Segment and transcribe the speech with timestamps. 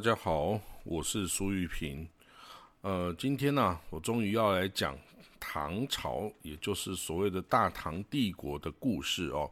[0.00, 2.08] 大家好，我是苏玉平。
[2.80, 4.96] 呃，今天呢，我终于要来讲
[5.38, 9.50] 唐朝，也就是所谓的大唐帝国的故事哦。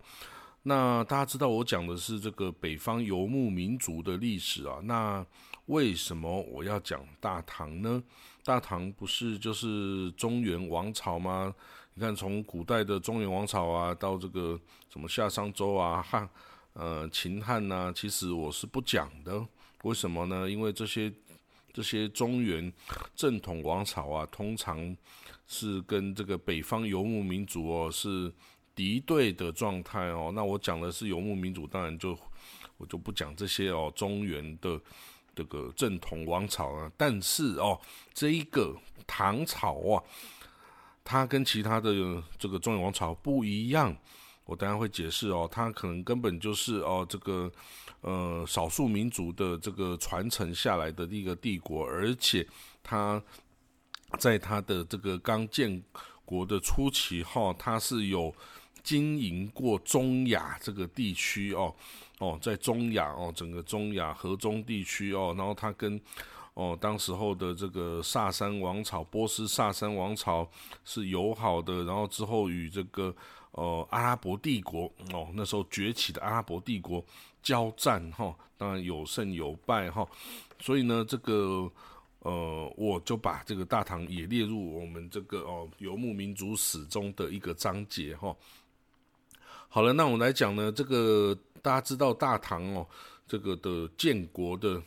[0.63, 4.79] 那大家知道我讲的是这个北方游牧民族的历史啊。
[4.85, 5.23] 那
[5.67, 8.03] 为什么我要讲大唐呢？
[8.43, 11.55] 大唐不是就是中原王朝吗？
[11.93, 14.59] 你看，从古代的中原王朝啊，到这个
[14.89, 16.27] 什么夏商周啊、汉
[16.73, 19.47] 呃秦汉呐，其实我是不讲的。
[19.83, 20.51] 为什么呢？
[20.51, 21.13] 因为这些
[21.73, 22.73] 这些中原
[23.15, 24.97] 正统王朝啊，通常
[25.47, 28.33] 是跟这个北方游牧民族哦是
[28.75, 30.33] 敌对的状态哦。
[30.35, 32.19] 那我讲的是游牧民族，当然就
[32.77, 34.81] 我就不讲这些哦中原的
[35.33, 36.91] 这个正统王朝啊。
[36.97, 37.81] 但是哦，
[38.13, 40.03] 这一个唐朝啊，
[41.05, 41.93] 它跟其他的
[42.37, 43.97] 这个中原王朝不一样。
[44.45, 47.53] 我当然会解释哦，它可能根本就是哦这个。
[48.01, 52.47] 呃，少数民族的这个传承下来的一个帝国，而且
[52.81, 53.21] 它
[54.21, 55.83] 在它的这个刚建
[56.25, 58.33] 国的初期哈，它是有
[58.85, 61.75] 经营过中亚这个地区哦
[62.21, 66.01] 哦，在中亚哦，整个中亚河中地区哦，然后它跟
[66.55, 70.49] 哦当时候的这个萨珊王朝、波斯萨珊王朝
[70.85, 73.13] 是友好的，然后之后与这个
[73.51, 77.05] 呃阿拉伯帝国哦，那时候崛起的阿拉伯帝国。
[77.43, 80.07] 交战哈，当然有胜有败哈，
[80.61, 81.71] 所以呢，这个
[82.21, 88.37] 呃，我就把这个大唐也列入我们这个哦游牧民族史中的一个章节哈。
[89.69, 92.87] 好了，那我们来讲呢，这个大家知道大唐哦，
[93.27, 94.83] 这个的建国的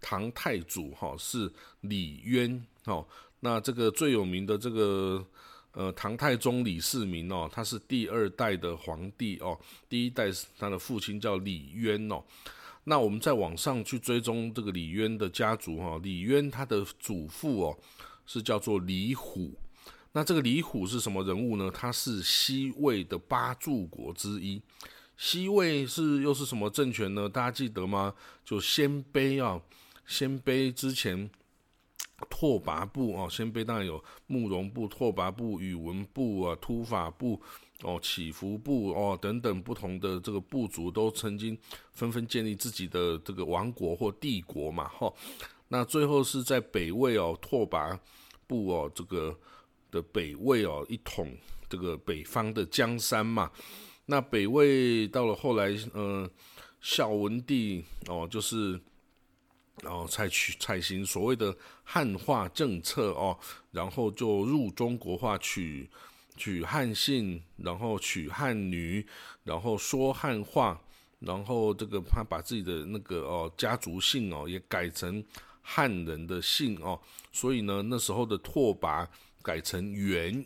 [0.00, 3.06] 唐太祖哈是李渊哦，
[3.40, 5.24] 那这个最有名的这个。
[5.76, 9.58] 呃，唐太宗李世民哦，他是第二代的皇帝哦，
[9.90, 12.24] 第一代他的父亲叫李渊哦。
[12.84, 17.78] 那我们在网上去追踪这个李渊的家族哈，李渊他的祖父哦
[18.24, 19.52] 是叫做李虎。
[20.12, 21.70] 那这个李虎是什么人物呢？
[21.70, 24.62] 他是西魏的八柱国之一。
[25.18, 27.28] 西魏是又是什么政权呢？
[27.28, 28.14] 大家记得吗？
[28.46, 29.60] 就鲜卑啊，
[30.06, 31.28] 鲜卑之前。
[32.30, 37.40] 拓跋部哦，鲜卑当然有慕容部、拓跋部、宇文部啊、突法部
[37.82, 41.56] 哦、祈福部哦等等不同的这个部族，都曾经
[41.92, 45.12] 纷纷建立自己的这个王国或帝国嘛，哈。
[45.68, 47.98] 那最后是在北魏哦，拓跋
[48.46, 49.38] 部哦这个
[49.90, 51.36] 的北魏哦一统
[51.68, 53.50] 这个北方的江山嘛。
[54.06, 56.30] 那北魏到了后来，嗯，
[56.80, 58.80] 孝文帝哦就是。
[59.82, 61.54] 然后采取采行所谓的
[61.84, 63.38] 汉化政策哦，
[63.70, 65.86] 然后就入中国化，取
[66.34, 69.06] 取汉姓，然后娶汉女，
[69.44, 70.80] 然后说汉话，
[71.18, 75.22] 然后这个他把自己的那个哦家族姓哦也改成
[75.60, 76.98] 汉人的姓哦，
[77.30, 79.06] 所以呢那时候的拓跋
[79.42, 80.42] 改成元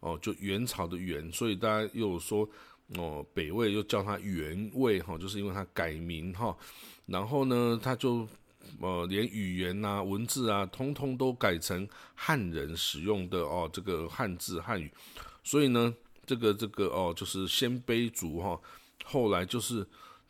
[0.00, 2.46] 哦，就元朝的元，所以大家又说
[2.96, 6.54] 哦北魏又叫他元魏哈，就是因为他改名哈，
[7.06, 8.28] 然后呢他就。
[8.80, 14.90] 呃，连语言呐、文字啊，通通都改成汉人使用的哦，这个汉字汉语。
[15.42, 15.94] 所以呢，
[16.24, 18.60] 这个这个哦，就是鲜卑族哈，
[19.04, 19.86] 后来就是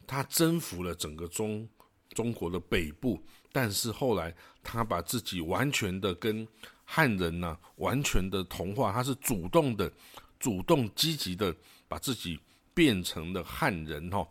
[0.07, 1.69] 他征服了整个中
[2.11, 6.47] 中国的北部，但是后来他把自己完全的跟
[6.85, 9.91] 汉人呢，完全的同化，他是主动的、
[10.39, 11.55] 主动积极的
[11.89, 12.39] 把自己
[12.75, 14.27] 变成了汉人哈。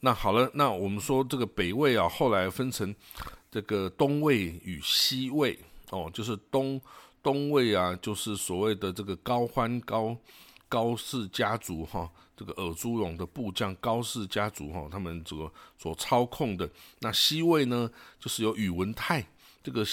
[0.00, 2.94] 那好了，那我们说这个北魏啊，后来分成
[3.50, 5.58] 这个东魏与西魏
[5.90, 6.80] 哦，就是东
[7.22, 10.16] 东魏啊，就是所谓的这个高欢高
[10.70, 16.68] 高氏家族哈，这个尔朱荣的部将高氏家族哈，他们这个所操控的。
[17.00, 19.22] 那西魏呢，就是由宇文泰
[19.62, 19.84] 这个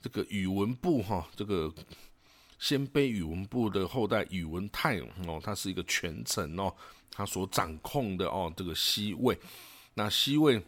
[0.00, 1.72] 这个宇文部哈，这个
[2.60, 6.72] 鲜卑宇文部的后代宇文泰哦，他是一个权臣哦。
[7.10, 9.38] 他所掌控的哦，这个西魏，
[9.94, 10.62] 那西魏，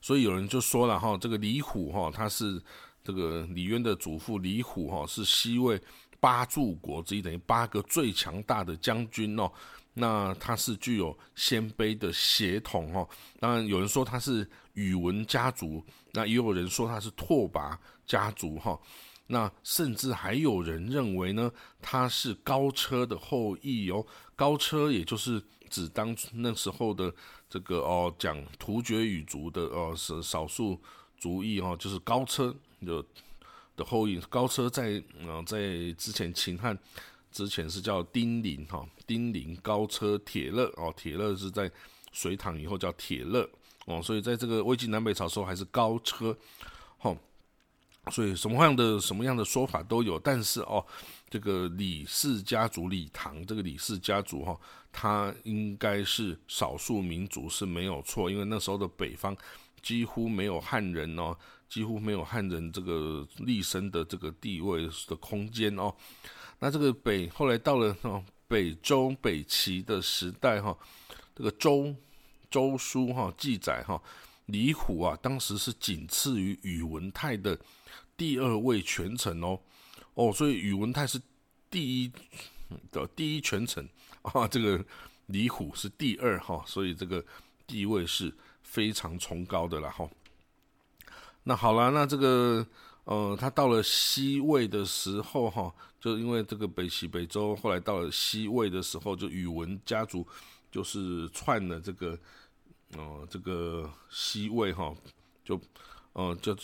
[0.00, 2.62] 所以有人就说了哈，这个李虎哈，他是
[3.02, 5.80] 这个李渊的祖父李虎哈，是西魏
[6.20, 9.50] 八柱国之一，等于八个最强大的将军哦。
[9.98, 13.08] 那他是具有鲜卑的血统哦。
[13.40, 17.74] 当然有人说他是宇文家族，那也有人说他是拓跋
[18.06, 18.78] 家族哈。
[19.28, 21.50] 那甚至还有人认为呢，
[21.82, 24.06] 他是高车的后裔哦。
[24.34, 27.12] 高车也就是指当那时候的
[27.48, 30.80] 这个哦，讲突厥语族的哦，是少数
[31.18, 33.04] 族裔哦，就是高车的
[33.74, 34.20] 的后裔。
[34.28, 36.78] 高车在呃在之前秦汉
[37.32, 41.70] 之前是叫丁零哈，丁零高车铁勒哦，铁勒是在
[42.12, 43.48] 隋唐以后叫铁勒
[43.86, 46.36] 哦，所以在这个魏晋南北朝时候还是高车，
[46.98, 47.16] 吼，
[48.10, 50.84] 所以什么样的什么样的说法都有，但是哦，
[51.28, 54.58] 这个李氏家族李唐这个李氏家族哈，
[54.92, 59.36] 他应该是少数民族是没有错，因为那时候的北方
[59.82, 61.36] 几乎没有汉人哦，
[61.68, 65.94] 几乎没有汉人这个立身的这个地位的空间哦，
[66.58, 70.76] 那这个北后来到了哦北周北齐的时代哈，
[71.34, 71.94] 这个周。
[72.48, 74.00] 周书哈记载哈，
[74.46, 77.58] 李虎啊，当时是仅次于宇文泰的
[78.16, 79.58] 第二位权臣哦
[80.14, 81.20] 哦，所以宇文泰是
[81.70, 82.12] 第一
[82.90, 83.88] 的第一权臣
[84.22, 84.84] 啊，这个
[85.26, 87.24] 李虎是第二哈，所以这个
[87.66, 88.32] 地位是
[88.62, 90.08] 非常崇高的了哈。
[91.44, 92.66] 那好了，那这个
[93.04, 100.26] 呃，他到了西魏的时候哈，就因为这个北齐北周，后来到了西魏的时候，就宇文家族。
[100.68, 102.18] 就是篡了这个，
[102.98, 104.94] 哦，这个西魏哈，
[105.42, 105.58] 就，
[106.12, 106.54] 哦，就，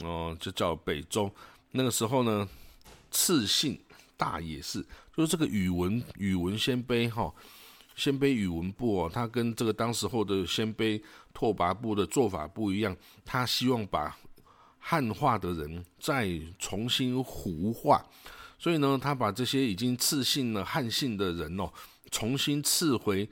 [0.00, 1.30] 哦，就叫北周。
[1.72, 2.48] 那个时候呢，
[3.10, 3.78] 赐姓
[4.16, 4.84] 大野氏，
[5.16, 7.32] 就是这个宇文宇文鲜卑哈，
[7.94, 11.02] 鲜卑宇文部哦，他跟这个当时候的鲜卑
[11.32, 14.16] 拓跋部的做法不一样，他希望把
[14.78, 16.28] 汉化的人再
[16.58, 18.04] 重新胡化，
[18.58, 21.70] 所以呢，他把这些已经赐姓了汉姓的人哦。
[22.10, 23.26] 重新赐回，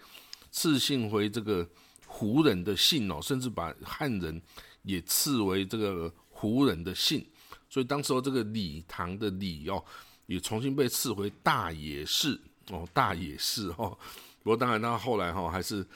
[0.51, 1.69] 赐姓回这个
[2.07, 4.41] 胡人的姓哦，甚至把汉人
[4.85, 6.11] 也赐为这个
[6.41, 7.23] 胡人的姓，
[7.69, 9.85] 所以当时候这个李唐的李哦，
[10.25, 12.41] 也重新被赐回大野氏
[12.71, 13.97] 哦，大野氏哦。
[14.43, 15.87] 不过当然，他后来哈还是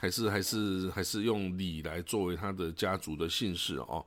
[0.00, 4.02] 还是还是还是用李来作为他的家族的姓氏哦。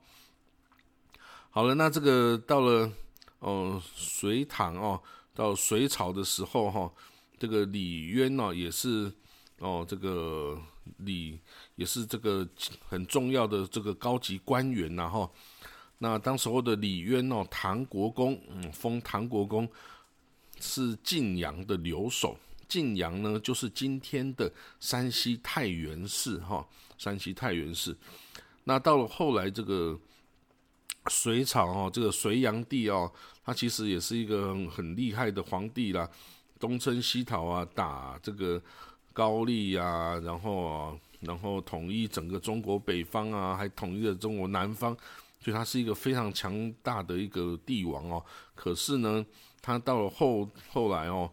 [1.51, 2.91] 好了，那这个到了
[3.37, 4.99] 哦隋唐哦，
[5.35, 6.91] 到隋朝的时候哈。
[7.39, 9.11] 这个李渊呢，也是
[9.59, 10.57] 哦，这个
[10.97, 11.37] 李
[11.75, 12.47] 也是这个
[12.87, 15.29] 很重要的这个高级官员呐哈。
[15.97, 19.67] 那当时候的李渊哦，唐国公，嗯，封唐国公
[20.59, 22.37] 是晋阳的留守。
[22.67, 26.67] 晋阳呢，就是今天的山西太原市哈，
[26.97, 27.95] 山西太原市。
[28.63, 29.99] 那到了后来这个
[31.07, 33.11] 隋朝哦，这个隋炀帝哦，
[33.45, 36.09] 他其实也是一个很厉害的皇帝啦。
[36.59, 38.59] 东征西讨啊，打这个
[39.11, 44.97] 高丽呀，然后啊，然后统一整个中国北方啊，还统一了中国南方，
[45.43, 48.23] 所以他是一个非常强大的一个帝王哦。
[48.55, 49.25] 可是呢，
[49.61, 51.29] 他到了后后来哦，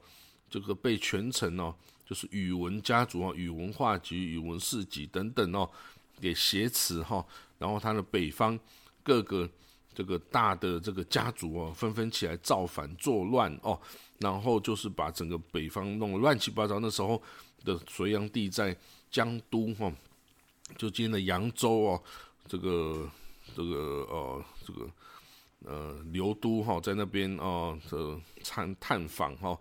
[0.50, 1.72] 这个被权臣哦，
[2.04, 5.70] 就是宇文家族啊，宇文化及、宇文士级等等哦，
[6.20, 7.24] 给挟持哈，
[7.58, 8.58] 然后他的北方
[9.04, 9.48] 各个
[9.94, 13.80] 这个大的这个家族哦，纷纷起来造反作乱哦。
[14.18, 16.78] 然后就是把整个北方弄得乱七八糟。
[16.80, 17.22] 那时候
[17.64, 18.76] 的隋炀帝在
[19.10, 19.90] 江都哈，
[20.76, 22.02] 就今天的扬州哦，
[22.46, 23.08] 这个
[23.60, 23.78] 这个
[24.08, 24.90] 呃这个
[25.64, 29.58] 呃刘都哈，在那边哦的探探访哈，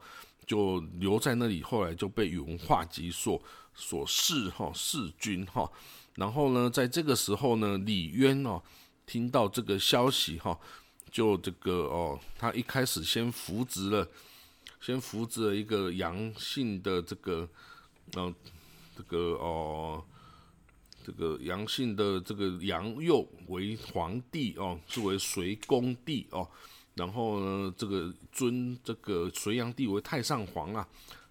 [0.48, 1.62] 就留在那里。
[1.62, 3.42] 后来就被宇文化及所
[3.76, 5.70] 所弑哈弑君哈。
[6.16, 8.62] 然后呢，在这个时候呢，李渊哦
[9.06, 10.58] 听到这个消息哈，
[11.12, 14.08] 就这个哦，他一开始先扶植了。
[14.82, 17.50] 先扶植了一个杨姓的这个，
[18.14, 18.34] 呃，
[18.96, 20.02] 这个哦，
[21.10, 26.48] 这个杨姓的这个杨佑为皇帝哦，作为隋恭帝哦，
[26.94, 30.88] 然后呢，这个尊这个隋炀帝为太上皇啊，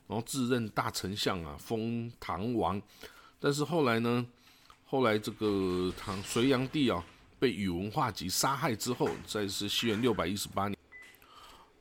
[0.08, 2.80] 然后自任大丞相啊，封唐王。
[3.38, 4.26] 但是后来呢，
[4.84, 7.04] 后来这个唐隋炀帝啊，
[7.38, 10.76] 被宇文化及杀害之后，在是西元六百一十八年。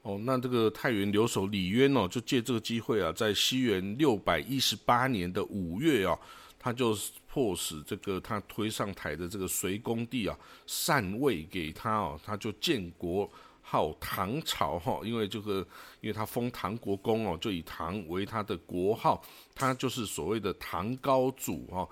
[0.04, 6.18] 哦，那这个太原留守李渊哦，就借这个机会啊，在西元六百一十八年的五月啊，
[6.60, 6.96] 他就
[7.38, 13.30] 迫使这个他推上台的这个隋恭帝啊禅位给他哦，他就建国
[13.62, 15.60] 号唐朝哈，因为这个
[16.02, 21.88] 因为他封唐国公哦，就以唐为他的国号，他就是所谓的唐高祖哈。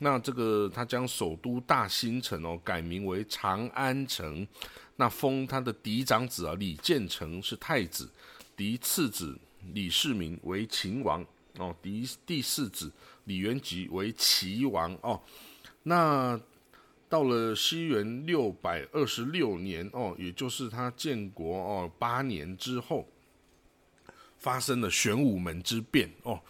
[0.00, 4.46] 那这个他将首都大兴城哦改名为长安城。
[4.96, 8.06] 那封他的嫡长子啊，李建成是太子，
[8.54, 9.34] 嫡次子
[9.72, 11.24] 李世民为秦王
[11.56, 12.92] 哦，嫡第四子
[13.30, 15.20] 李元吉为齐王哦。
[15.84, 16.38] 那
[17.08, 23.06] 到了西元六百二十六年哦，也就是他建国哦八年之后，
[24.38, 26.40] 发生了玄武门之变哦。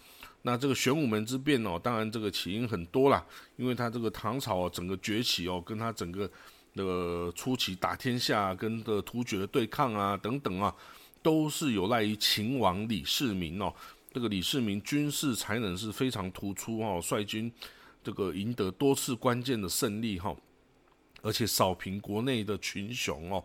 [0.41, 3.23] 那这个玄武门之变哦，当然这个起因很多啦，
[3.57, 6.27] 因为他这个唐朝整个崛起哦，跟他整个。
[6.73, 10.73] 那个初期打天下跟的突厥的对抗啊等等啊，
[11.21, 13.73] 都是有赖于秦王李世民哦。
[14.13, 17.51] 这个李世民军事才能是非常突出哦，率军
[18.03, 20.35] 这个赢得多次关键的胜利哈，
[21.21, 23.43] 而且扫平国内的群雄哦。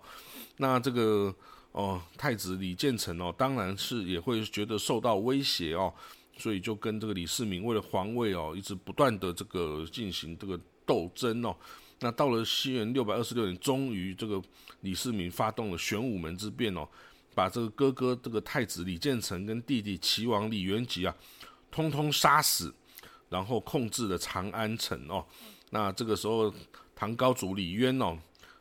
[0.56, 1.34] 那这个
[1.72, 5.92] 哦，太子李建成哦，当然是也会觉得受到威胁哦，
[6.36, 11.54] 所以就跟这个李世民为了皇位哦，一直不断的这个进行这个斗争哦。
[12.00, 14.42] 那到了西元六百二十六年，终于这个
[14.80, 16.88] 李世民发动了玄武门之变哦，
[17.36, 21.14] 把这个哥哥这个太子李建成跟弟弟齐王李元吉啊，
[21.70, 22.74] 通通杀死。
[23.28, 25.26] 然后控制了长安城哦，
[25.70, 26.54] 那这个时候
[26.94, 28.16] 唐高祖李渊哦，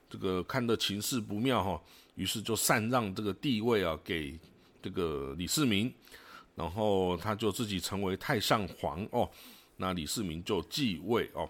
[0.09, 1.79] 这个看的情势不妙哈，
[2.15, 4.35] 于是就禅让这个地位啊给
[4.81, 5.93] 这个李世民，
[6.55, 9.29] 然后他就自己成为太上皇哦，
[9.77, 11.47] 那李世民就继位哦，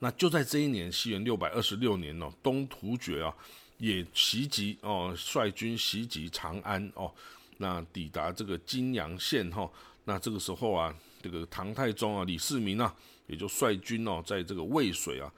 [0.00, 3.32] 那就在这一年，西元六百二十六年哦，东突厥啊
[3.78, 7.12] 也袭击哦，率军袭击长安哦，
[7.58, 9.70] 那抵达这个金阳县哈，
[10.04, 10.94] 那这个时候啊。
[11.24, 12.94] 这个唐太宗啊，李世民啊，
[13.28, 15.32] 也就率军哦，在这个渭水啊，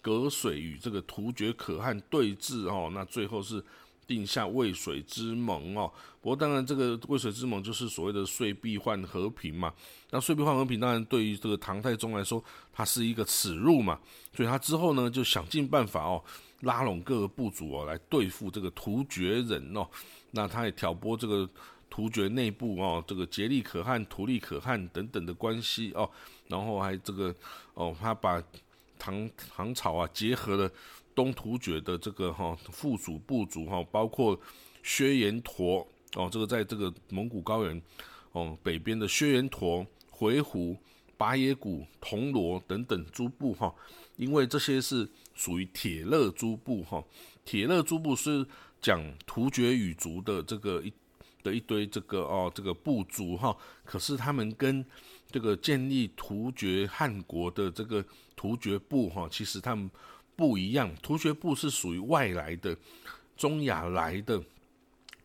[0.00, 3.60] 隔水与这个突厥可汗对峙哦，那最后是
[4.06, 5.92] 定下渭水之盟哦。
[6.20, 9.74] 不过当然，这个渭水之盟就是所谓的岁币换和平嘛。
[10.10, 12.40] 那岁币换和平，当然对于这个唐太宗来说，
[12.72, 13.98] 它是一个耻辱嘛。
[14.36, 16.22] 所以他之后呢，就想尽办法哦，
[16.64, 19.88] 拉拢各个部族哦，来对付这个突厥人哦。
[20.32, 21.48] 那他也挑拨这个。
[21.90, 26.10] 突厥内部哦，这个竭力可汗、图利可汗等等的关系哦，
[26.48, 27.32] 然后还这个
[27.74, 28.42] 哦，他把
[28.98, 30.68] 唐唐朝啊结合了
[31.14, 34.36] 东突厥的这个哈附属部族哈，包括
[34.82, 37.80] 薛延陀哦，这个在这个蒙古高原
[38.32, 40.76] 哦北边的薛延陀、回鹘、
[41.16, 43.72] 拔野古、铜锣等等诸部哈，
[44.16, 47.04] 因为这些是属于铁勒诸部哈，
[47.44, 48.46] 铁勒诸部是
[48.80, 50.92] 讲突厥语族的这个一。
[51.42, 54.82] 的一堆这个哦，这个部族哈，可是他们跟
[55.30, 58.02] 这个建立突厥汗国的这个
[58.34, 59.90] 突厥部哈，其实他们
[60.34, 60.90] 不一样。
[61.02, 62.74] 突厥部是属于外来的，
[63.36, 64.42] 中亚来的，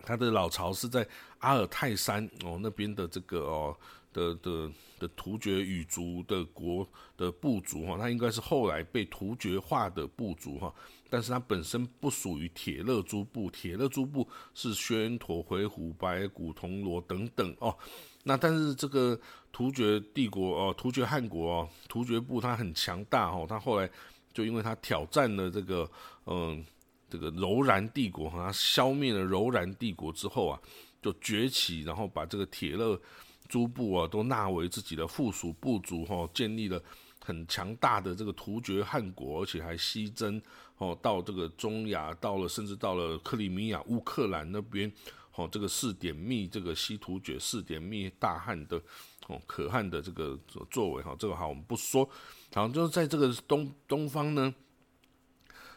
[0.03, 3.73] 他的老巢是在阿尔泰山哦那边的这个哦
[4.19, 10.73] 的的的突厥语族的国的部族哈，他应该是后来被突厥化的部族哈。
[11.11, 17.75] 但是它本身不属于铁勒诸部，铁勒诸部是宣陀、回鹘、白骨、铜锣等等哦。
[18.23, 19.19] 那但是这个
[19.51, 23.47] 突厥帝国哦，突厥汗国哦，突厥部它很强大哦。
[23.49, 23.89] 它后来
[24.31, 25.89] 就因为它挑战了这个
[26.27, 26.63] 嗯
[27.09, 30.61] 这个柔然帝国，它消灭了柔然帝国之后啊，
[31.01, 33.01] 就崛起，然后把这个铁勒
[33.49, 36.81] 诸部啊都纳为自己的附属部族哈，建立了
[37.25, 40.41] 很强大的这个突厥汗国，而且还西征。
[40.77, 44.89] 哦，到这个中亚，到了甚至到了克里米亚、乌克兰那边，
[45.35, 48.81] 哦，这个四点密，这个西突厥四点密大汉的，
[49.27, 50.39] 哦，可汗的这个
[50.71, 52.09] 作为，哈，这个好我们不说，
[52.53, 54.55] 然后，就是在这个东东方呢，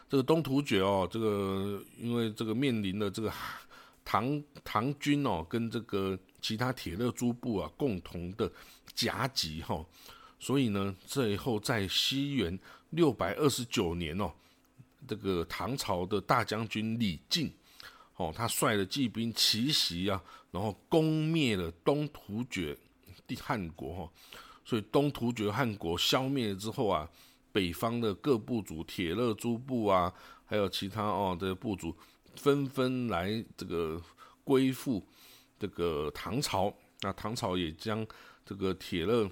[0.07, 3.29] 这个东突厥哦，这个因为这个面临的这个
[4.05, 8.51] 唐唐军哦，跟这个其他铁勒诸部啊共同的
[8.93, 9.83] 夹击哈，
[10.39, 12.59] 所以呢，最后在西元
[12.89, 14.31] 六百二十九年哦。
[15.05, 17.51] 这个唐朝的大将军李靖，
[18.15, 22.77] 哦，他率了骑兵奇袭啊，然后攻灭了东突厥
[23.27, 24.11] 的汉国哈，
[24.63, 27.09] 所以东突厥汉国消灭了之后啊，
[27.51, 30.13] 北方的各部族铁勒诸部啊，
[30.45, 31.93] 还有其他哦的部族
[32.37, 34.01] 纷纷来这个
[34.45, 35.05] 归附
[35.63, 38.05] 这个唐朝，那唐朝也将
[38.45, 39.31] 这个铁勒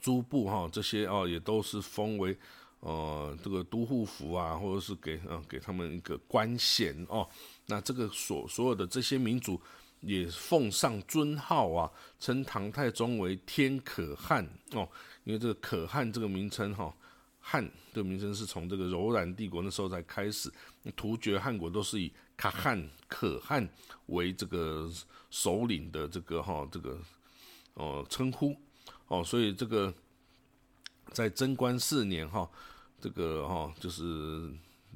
[0.00, 2.34] 诸部哈这些哦也都是封为。
[2.80, 7.28] 呃，这个都护府啊，或者是给呃给他们一个官衔哦，
[7.66, 9.60] 那这个所所有的这些民族
[10.02, 11.90] 也奉上尊号啊，
[12.20, 14.86] 称唐太宗为天可汗哦，
[15.24, 16.94] 因为这个可汗这个名称哈，
[17.40, 20.52] 汉这个名称是从这个柔然帝国那时候才开始，
[20.94, 23.68] 突厥汗国都是以可汗可汗
[24.06, 24.90] 为这个
[25.30, 26.98] 首领的这个哈这个
[27.74, 28.56] 哦称呼
[29.08, 29.92] 哦，所以这个。
[31.12, 32.50] 在贞观四年，哈，
[33.00, 34.52] 这个哈就是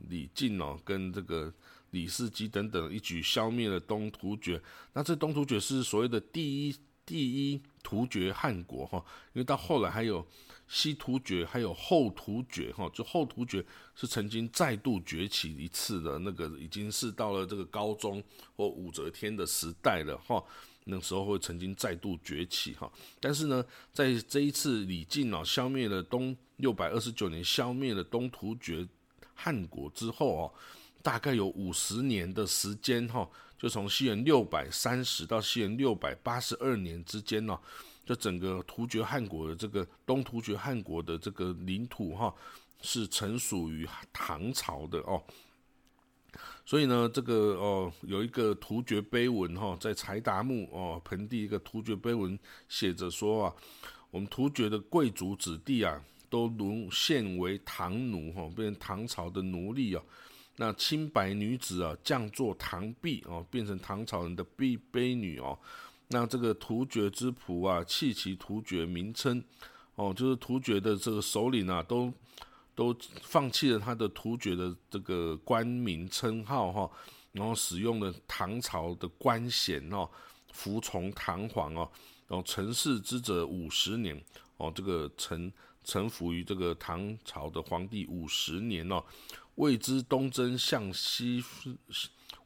[0.09, 1.51] 李靖哦，跟这个
[1.93, 4.61] 李世基等等一举消灭了东突厥。
[4.93, 8.99] 那这东突厥是所谓的第一第一突厥汗国，哈，
[9.33, 10.27] 因为到后来还有
[10.73, 13.65] 西突厥，还有后突厥，哈，就后突厥
[13.97, 18.23] 是曾经再度崛起一次的那个，已经是到了这个高宗
[18.55, 20.43] 或武则天的时代了，哈。
[20.85, 28.89] 那时候会曾经再度崛起哈，但是呢，在这一次李靖啊消灭了东六百二十九年消灭了东突厥
[29.35, 30.55] 汗国之后哦，
[31.03, 37.57] 大概有五十年的时间哈，就从西元六百三十到西元六百八十二年之间呢，
[38.11, 42.35] 这整个突厥汗国的这个东突厥汗国的这个领土哈，
[42.83, 45.23] 是臣属于唐朝的哦。
[46.67, 52.37] 所以呢，这个哦，有一个突厥碑文哈，在柴达木哦盆地一个突厥碑文
[52.69, 53.55] 写着说啊，
[54.11, 60.03] 我们突厥的贵族子弟啊，都沦陷为唐奴哈，变成唐朝的奴隶啊。
[60.57, 65.57] 那清白女子啊，降作唐婢哦，变成唐朝人的婢婢女哦。
[66.11, 69.43] 那这个突厥之仆啊，弃其突厥名称
[69.95, 72.13] 哦，就是突厥的这个首领啊，都。
[72.73, 76.91] 都放弃了他的突厥的这个官名称号哈，
[77.33, 80.09] 然后使用了唐朝的官衔哦，
[80.51, 81.91] 服从唐皇哦，
[82.27, 84.19] 然后臣事之者五十年
[84.57, 85.53] 哦，这个臣
[85.85, 89.05] 臣服于这个唐朝的皇帝五十年哦，
[89.57, 91.45] 谓之东征向西，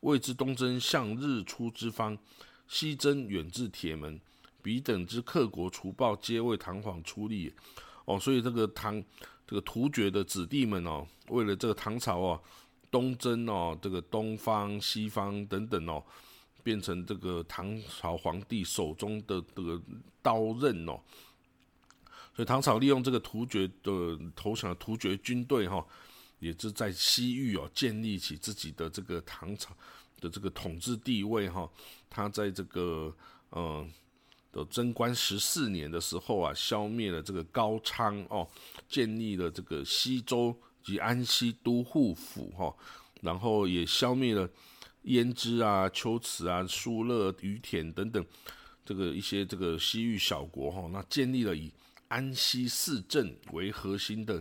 [0.00, 2.18] 谓之东征向日出之方，
[2.68, 4.20] 西征远至铁门，
[4.62, 7.52] 彼等之克国除暴，皆为唐皇出力
[8.04, 9.02] 哦，所以这个唐。
[9.46, 12.42] 这个突厥的子弟们哦，为了这个唐朝哦，
[12.90, 16.02] 东征哦，这个东方、西方等等哦，
[16.62, 19.78] 变成这个唐朝皇帝手中的这个
[20.22, 20.98] 刀刃哦。
[22.34, 25.86] 所以唐朝利用这个突厥的投降的突厥军队哈，
[26.38, 29.76] 也是在西域哦建立起自己的这个唐朝
[30.22, 31.70] 的这个统治地位哈。
[32.14, 33.12] 他在这个
[33.50, 33.90] 嗯。
[34.54, 38.48] 的贞观十四年的时候啊，消灭了这个高昌哦，
[38.88, 42.72] 建立了这个西周及安西都护府哈，
[43.20, 44.48] 然后也消灭了
[45.06, 48.24] 胭脂啊、龟兹啊、疏勒、于田等等
[48.84, 51.68] 这个一些这个西域小国哈，那建立了以
[52.06, 54.40] 安西四镇为核心的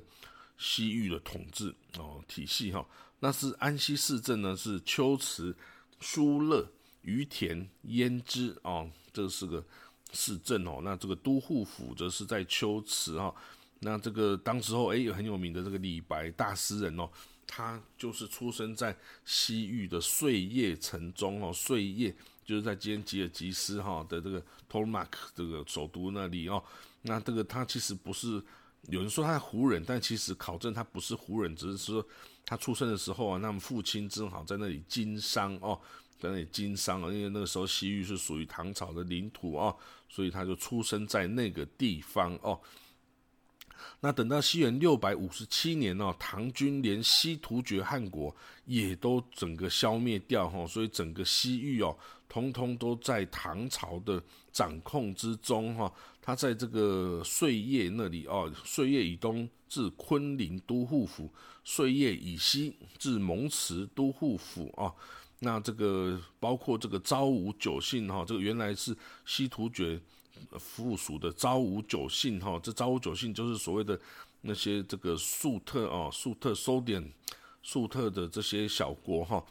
[0.60, 2.88] 西域的统治哦体系哈，
[3.20, 5.58] 那是安西四镇呢是龟兹、
[6.00, 6.72] 疏勒、
[7.04, 9.64] 于田、胭脂哦，这是个。
[10.16, 13.34] 市镇哦，那这个都护府则是在秋池哈，
[13.80, 17.10] 那这个当时候哎很有名的这个李白大诗人哦，
[17.48, 24.40] 他就是出生在西域的碎叶城中哦，碎叶就是在今天吉尔吉斯哈的这个
[24.70, 26.64] 托马克这个首都那里哦，
[27.02, 28.40] 那这个他其实不是
[28.90, 32.06] 有人说他是胡人，但其实考证他不是胡人，只是说
[32.46, 35.82] 他出生的时候啊，那么父亲正好在那里经商哦。
[36.24, 39.76] 在那里经商啊，因为那个时候西域是属于唐朝的领土啊，
[40.08, 42.58] 所以他就出生在那个地方哦。
[44.00, 48.34] 那等到西元六百五十七年哦，唐军连西突厥汗国
[48.66, 51.94] 也都整个消灭掉哈，所以整个西域哦，
[52.30, 55.92] 通通都在唐朝的掌控之中哈。
[56.22, 61.30] 他在这个碎叶那里哦，碎叶以东至昆陵都护府，
[61.66, 64.94] 碎叶以西至蒙池都护府啊。
[65.44, 70.00] 那这个包括这个昭武九姓哈，这个原来是西突厥
[70.58, 74.00] 附属的昭武九姓哈，这昭武九姓就是所谓的
[74.40, 77.12] 那些这个粟特啊、粟特、收点、
[77.62, 79.44] 粟特的这些小国哈，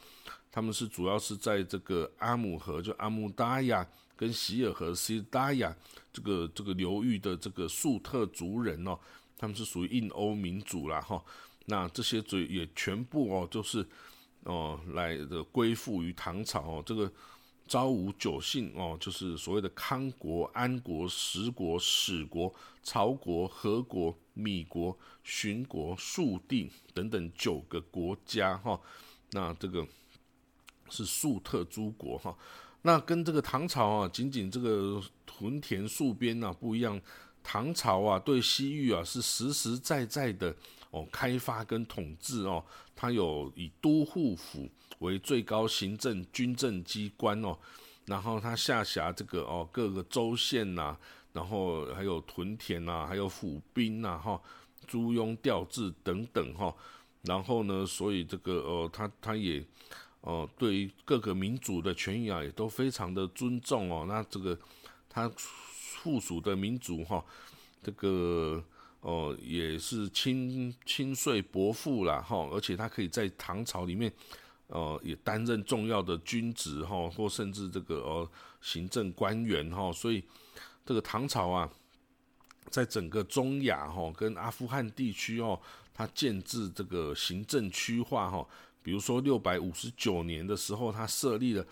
[0.50, 5.76] 他们是主要是在这个阿姆河就阿姆达亚跟希尔河西达亚
[6.10, 8.98] 这个这个流域的这个粟特族人哦，
[9.36, 11.22] 他们是属于印欧民族啦哈，
[11.66, 13.86] 那这些族也全部哦就是。
[14.44, 17.10] 哦，来的归附于唐朝哦，这个
[17.68, 22.52] 昭武九姓哦，就是所谓的康国、安国、十国、史国、
[22.82, 28.80] 曹国、何国、米国、荀国、肃地等等九个国家哈。
[29.30, 29.86] 那这个
[30.90, 32.36] 是粟特诸国哈。
[32.82, 37.00] 那跟这个唐朝啊，仅仅这个屯田戍边啊不一样，
[37.44, 40.54] 唐朝啊对西域啊是实实在在的。
[40.90, 42.62] 哦，开发跟统治哦，
[42.94, 47.58] 它有以都护府为最高行政军政机关哦，
[48.06, 50.96] 然后它下辖这个哦各个州县呐，
[51.32, 54.40] 然后还有屯田呐，还有府兵呐哈，
[54.86, 56.74] 租庸调制等等哈，
[57.22, 59.64] 然后呢，所以这个呃，他他也
[60.20, 64.58] 哦对于各个民族的权益啊，也都非常的尊重哦，那这个
[65.08, 67.24] 他附属的民族哈，
[67.82, 68.62] 这个。
[69.02, 74.12] 哦，也是亲亲税伯父啦，哈，而且他可以在唐朝里面，
[74.68, 80.22] 呃，也担任重要的军职，哈，或甚至这个呃行政官员，哈，所以
[80.86, 81.68] 这个唐朝啊，
[82.70, 85.60] 在整个中亚，哈，跟阿富汗地区，哦，
[85.92, 88.46] 它建制这个行政区划，哈，
[88.84, 91.66] 比如说六百五十九年的时候，它设立了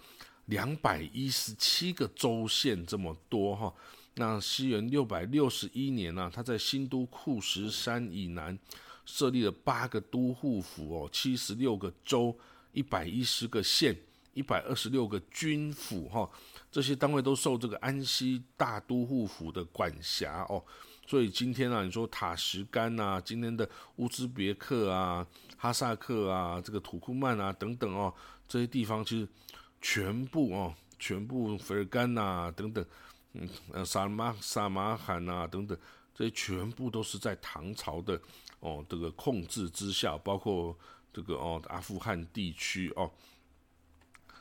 [0.47, 3.73] 两百一十七个州县，这么多，哈。
[4.15, 8.59] 那西元六百六十一年呢，他在新都库什山以南
[9.07, 12.37] 设立了八个都护府哦，七十六个州，
[12.73, 13.97] 一百一十个县，
[14.35, 16.29] 一百二十六个军府哈，
[16.71, 20.63] 这些单位都受这个安西大都护府的管辖哦。
[21.07, 28.15] 所以今天啊，你说塔什干呐，今天的乌兹别克啊、哈萨克啊、这个土库曼啊等等哦，
[28.47, 29.27] 这些地方其实
[29.81, 32.85] 全部哦，全部菲尔干呐等等，
[33.33, 35.77] 嗯呃萨马萨马罕呐等等，
[36.15, 38.21] 这些全部都是在唐朝的
[38.61, 40.77] 哦这个控制之下，包括
[41.13, 43.11] 这个哦阿富汗地区哦，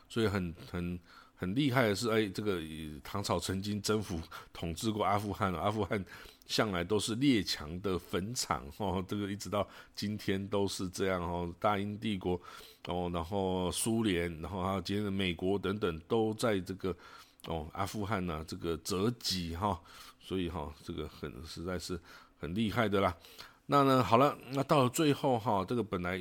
[0.08, 1.00] 所以很很
[1.36, 2.62] 很厉害的是，哎，这个
[3.04, 4.20] 唐朝曾经征服
[4.52, 6.04] 统治过阿富汗，阿富汗。
[6.50, 11.54] 向来都是列强的坟场哦，这个一直到今天都是这样哦。
[11.60, 12.42] 大英帝国
[12.88, 16.98] 哦，然后苏联，然后还有今天的美国等等，都在这个
[17.48, 19.80] 哦阿富汗呢这个折戟哈，
[20.20, 22.00] 所以哈这个很实在是
[22.40, 23.16] 很厉害的啦。
[23.68, 26.20] 那呢好了，那到了最后哈，这个本来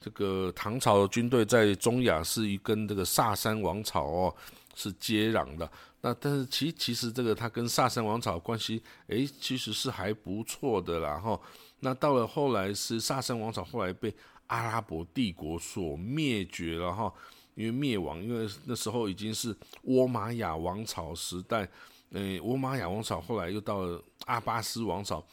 [0.00, 4.34] 这个唐朝的军队在中亚是一跟这个萨珊王朝哦
[4.74, 5.70] 是接壤的。
[6.00, 11.38] 那但是其其实这个他跟萨珊王朝关系，诶，其实是还不错的啦哈。
[11.80, 14.14] 那到了后来是萨珊王朝后来被
[14.46, 17.12] 阿拉伯帝国所灭绝了哈，
[17.58, 19.52] 因为灭亡，因为那时候已经是
[19.84, 21.68] 倭玛雅王朝时代，
[22.12, 25.26] 诶，倭玛雅王朝后来又到了阿巴斯王朝，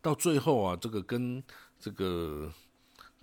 [0.00, 1.42] 到最后啊，这个跟
[1.80, 2.48] 这个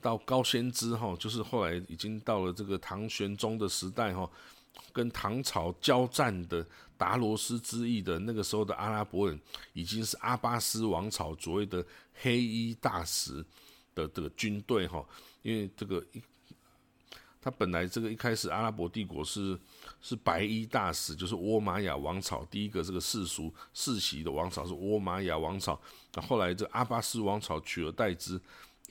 [0.02, 4.30] 到高仙芝哈，就是后来已经到了这个唐玄宗的时代哈。
[4.92, 6.66] 跟唐朝交战的
[6.98, 9.40] 达罗斯之役的那个时候的阿拉伯人，
[9.74, 13.46] 已经是阿巴斯王朝所谓的黑衣大使
[13.94, 15.06] 的这个军队哈，
[15.44, 16.04] 因为这个
[17.44, 19.60] 他本来这个一开始阿拉伯帝国是
[20.02, 25.78] 是白衣大使，就是倭玛雅王朝第一个这个世俗世袭的王朝是倭玛雅王朝，
[26.14, 28.40] 那后来这阿巴斯王朝取而代之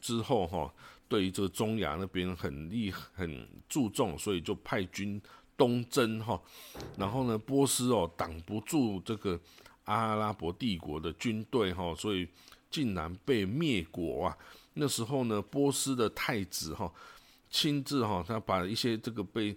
[0.01, 0.71] 之后哈，
[1.09, 5.21] 对于这个中亚那边很厉很注重，所以就派军。
[5.55, 6.41] 东征哈，
[6.97, 9.39] 然后呢，波斯哦挡不住这个
[9.85, 12.27] 阿拉伯帝国的军队哈，所以
[12.69, 14.37] 竟然被灭国啊。
[14.75, 16.91] 那时候呢，波斯的太子哈
[17.53, 19.57] 亲自哈，他把一些这个被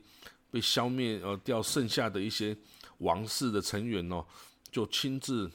[0.52, 2.56] 被消灭呃掉剩下的一些
[3.00, 4.24] 王室的成员哦，
[4.70, 5.50] 就亲自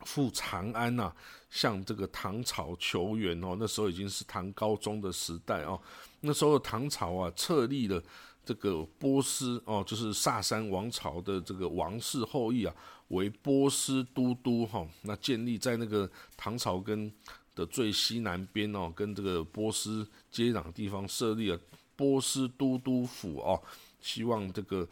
[0.00, 1.10] 赴长安呐，
[1.48, 3.56] 向这个唐朝求援哦。
[3.58, 5.80] 那时候已经是唐高宗的时代哦，
[6.20, 8.02] 那时候唐朝啊册立了。
[8.46, 12.74] 这个波斯哦，就是萨珊王朝的这个王室后裔啊，
[13.08, 14.86] 为波斯都督哈。
[15.00, 17.10] 那建立在那个唐朝跟
[17.54, 21.60] 的最西南边哦，跟这个波斯接壤地方设立了
[21.96, 23.62] 波斯都督府哦，
[24.00, 24.88] 希望这个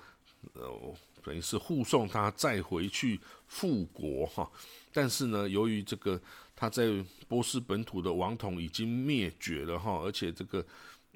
[0.54, 4.50] 呃等于是护送他再回去复国哈。
[4.92, 6.20] 但是呢，由于这个
[6.54, 6.84] 他在
[7.28, 10.64] 波斯本土的王统已经灭绝了哈，而且这个。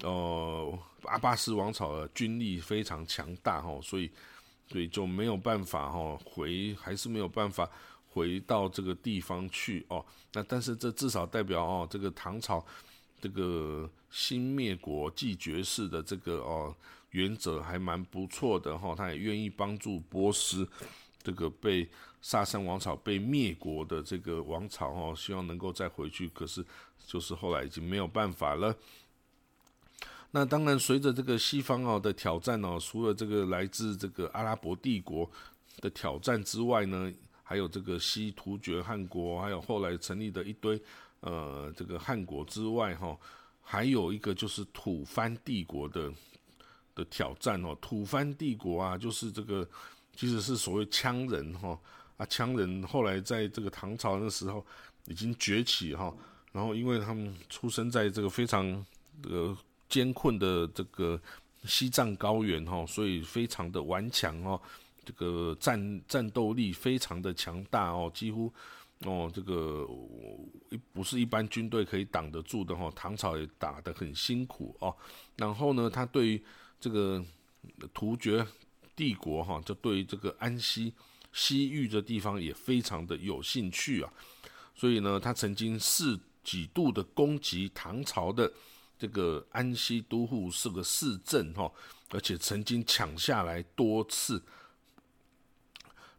[0.03, 4.07] 呃，阿巴斯王朝的军力非常强大哈，所以
[4.69, 7.67] 所以就没有办法哈回，还是没有办法
[8.17, 10.03] 回到这个地方去哦。
[10.33, 12.65] 那但是这至少代表哦，这个唐朝
[13.21, 16.75] 这个新灭国继绝世的这个哦
[17.11, 20.67] 原则还蛮不错的哈，他也愿意帮助波斯
[21.21, 21.87] 这个被
[22.21, 26.65] 萨珊王朝被灭国的这个王朝哦，希望能够再回去，可是
[27.05, 28.75] 就是后来已经没有办法了。
[30.31, 35.29] 那当然，随着这个西方哦的挑战哦，除了这个来自这个阿拉伯帝国
[35.79, 37.11] 的挑战之外呢，
[37.47, 40.79] 还有这个西突厥汗国，还有后来成立的一堆
[41.21, 43.17] 呃这个汗国之外哈，
[43.61, 46.11] 还有一个就是吐蕃帝国的
[46.93, 47.73] 的挑战哦。
[47.79, 49.65] 吐蕃帝国啊，就是这个
[50.13, 51.79] 其实是所谓羌人哈
[52.17, 54.65] 啊，羌人后来在这个唐朝的时候
[55.05, 56.13] 已经崛起哈，
[56.51, 58.85] 然后因为他们出生在这个非常
[59.23, 59.57] 呃。
[59.89, 61.17] 艰困的这个
[61.63, 64.61] 西藏高原哈，所以非常的顽强哦，
[65.07, 68.51] 这个战战斗力非常的强大哦，几乎
[69.05, 69.87] 哦这个
[70.91, 72.91] 不是一般军队可以挡得住的哈。
[72.93, 74.93] 唐朝也打得很辛苦哦。
[75.37, 76.43] 然后呢，他对于
[76.77, 77.23] 这个
[77.93, 78.45] 突厥
[78.93, 80.93] 帝国哈，就对于这个安西
[81.31, 84.11] 西域的地方也非常的有兴趣啊。
[84.75, 88.51] 所以呢，他曾经是几度的攻击唐朝的。
[88.99, 91.71] 这个安西都护是个市镇哈，
[92.09, 94.41] 而且曾经抢下来多次。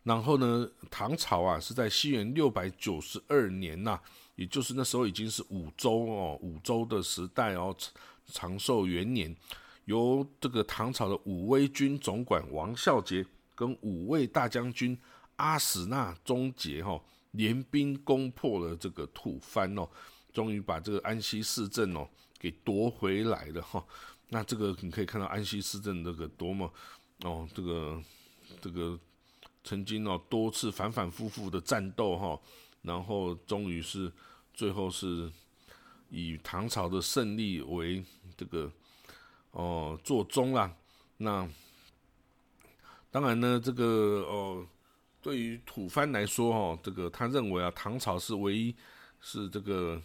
[0.09, 4.01] 然后呢，唐朝啊是在西元六百九十二年呐，
[4.37, 7.77] 也就是那时候已经是五周哦，五周的时代哦，
[8.25, 9.37] 长寿元年，
[9.85, 13.23] 由这个唐朝的武威军总管王孝杰
[13.55, 14.99] 跟五位大将军
[15.37, 16.99] 阿史那忠杰哈
[17.33, 19.87] 联兵攻破了这个吐蕃哦，
[20.33, 22.09] 终于把这个安西市镇哦。
[22.41, 23.85] 给夺回来了哈，
[24.29, 26.73] 那这个你可以看到安西市镇这个多么
[27.25, 28.01] 哦，这个
[28.63, 28.97] 这个
[29.69, 32.41] 曾经哦多次反反复复的战斗哈，
[32.81, 34.11] 然后终于是
[34.55, 35.31] 最后是
[36.09, 38.03] 以唐朝的胜利为
[38.35, 38.73] 这个
[39.51, 40.75] 哦做终啦。
[41.19, 41.47] 那
[43.11, 44.67] 当然呢，这个哦
[45.21, 48.75] 对于吐蕃来说哦，这个他认为啊唐朝是唯一
[49.21, 50.01] 是这个。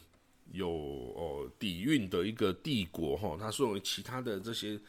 [0.52, 4.80] 有哦底蕴的一个帝国哈，他认为其他的这些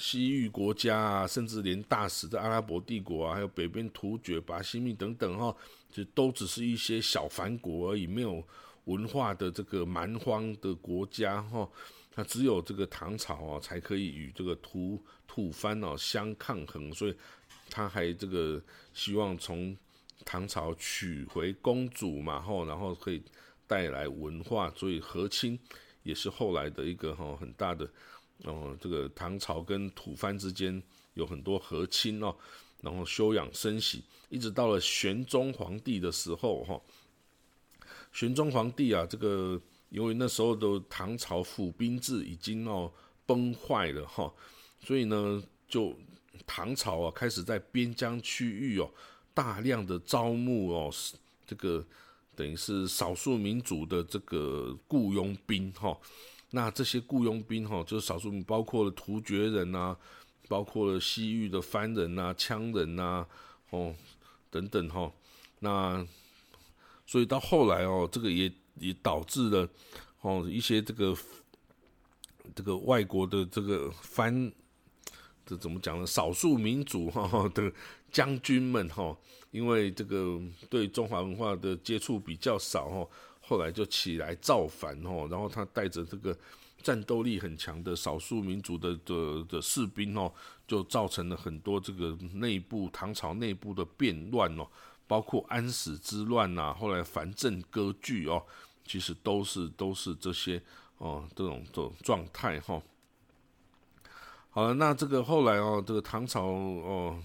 [0.00, 5.54] 西域国家啊，甚至连大使的阿拉伯帝国啊，还有北边突厥、巴西密等等哈，
[5.92, 8.42] 就都只是一些小藩国而已，没有
[8.86, 11.68] 文化的这个蛮荒的国家哈。
[12.14, 17.14] 那只有这个唐朝啊，才可以与这个吐吐蕃哦相抗衡，所以
[17.68, 18.58] 他还这个
[18.94, 19.76] 希望从
[20.24, 23.22] 唐朝取回公主嘛，吼，然后可以。
[23.70, 25.56] 带来文化，所以和亲
[26.02, 27.88] 也是后来的一个哈很大的，
[28.44, 30.82] 哦，这个唐朝跟吐蕃之间
[31.14, 32.34] 有很多和亲哦，
[32.80, 36.80] 然后休养生息，一直到了玄宗皇帝的时候哈，
[38.12, 42.92] 玄宗皇帝啊，这个因为那时候的唐朝府兵制已经哦
[43.26, 44.32] 崩坏了哈，
[44.84, 45.94] 所以呢，就
[46.46, 48.90] 唐朝啊开始在边疆区域哦
[49.34, 50.92] 大量的招募哦
[51.46, 51.84] 这个。
[52.36, 55.94] 等于是少数民族的这个雇佣兵哈，
[56.50, 59.96] 那这些雇佣兵哈，就是少数民，包括了突厥人呐，
[60.48, 63.26] 包括了西域的番人呐、羌人呐，
[63.70, 63.94] 哦
[64.50, 65.12] 等等哈，
[65.60, 66.06] 那
[67.06, 69.68] 所以到后来哦，这个也也导致了
[70.22, 71.16] 哦一些这个
[72.54, 74.52] 这个外国的这个番，
[75.46, 76.06] 这怎么讲呢？
[76.06, 77.72] 少数民族哈的
[78.10, 79.16] 将军们哈。
[79.52, 83.10] 因为这个对中华文化的接触比较少哦，
[83.50, 86.38] 后来就起来造反哦，然后他带着这个
[86.84, 90.32] 战斗力很强的少数民族的的的士兵哦，
[90.68, 94.64] 就造成了很多这个内部唐朝内部的变乱哦，
[95.08, 98.40] 包括安史之乱呐，后来藩镇割据哦，
[98.84, 100.62] 其实都是都是这些
[100.98, 102.80] 哦这种这种状态哈。
[104.50, 107.20] 好了，那这个后来哦，这个唐朝哦，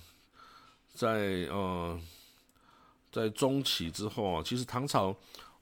[0.91, 1.99] 在呃。
[3.11, 5.15] 在中期之后啊，其实唐朝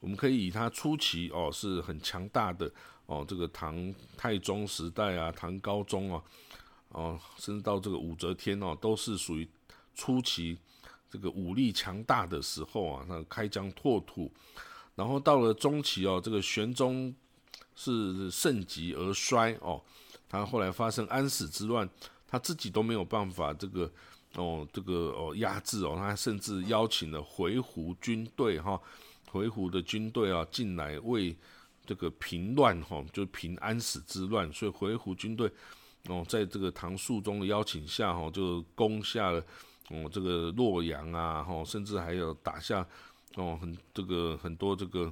[0.04, 2.70] 我们可以以它初期哦是很强大的
[3.06, 6.22] 哦，这个唐太宗时代啊，唐高宗啊，
[6.89, 9.48] 哦，甚至到这个武则天哦，都是属于
[9.96, 10.58] 初期
[11.10, 14.30] 这个武力强大的时候啊，那开疆拓土。
[14.96, 17.16] 然后到了中期哦，这个玄宗
[17.74, 19.82] 是盛极而衰哦，
[20.28, 21.89] 他后来发生安史之乱，
[22.28, 23.89] 他自己都没有办法这个。
[24.36, 28.82] 哦，这个哦压制哦，他甚至邀请了回鹘军队哈，
[29.34, 31.36] 回鹘的军队啊进来为
[31.88, 34.54] 这个平乱哈，就平安史之乱。
[34.54, 35.52] 所以回鹘军队
[36.08, 39.43] 哦，在这个唐肃宗的邀请下哈，就攻下了
[39.89, 42.88] 哦这个洛阳啊哈，甚至还有打下
[43.36, 45.12] 哦很这个很多这个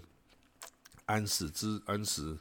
[1.05, 2.37] 安史之安史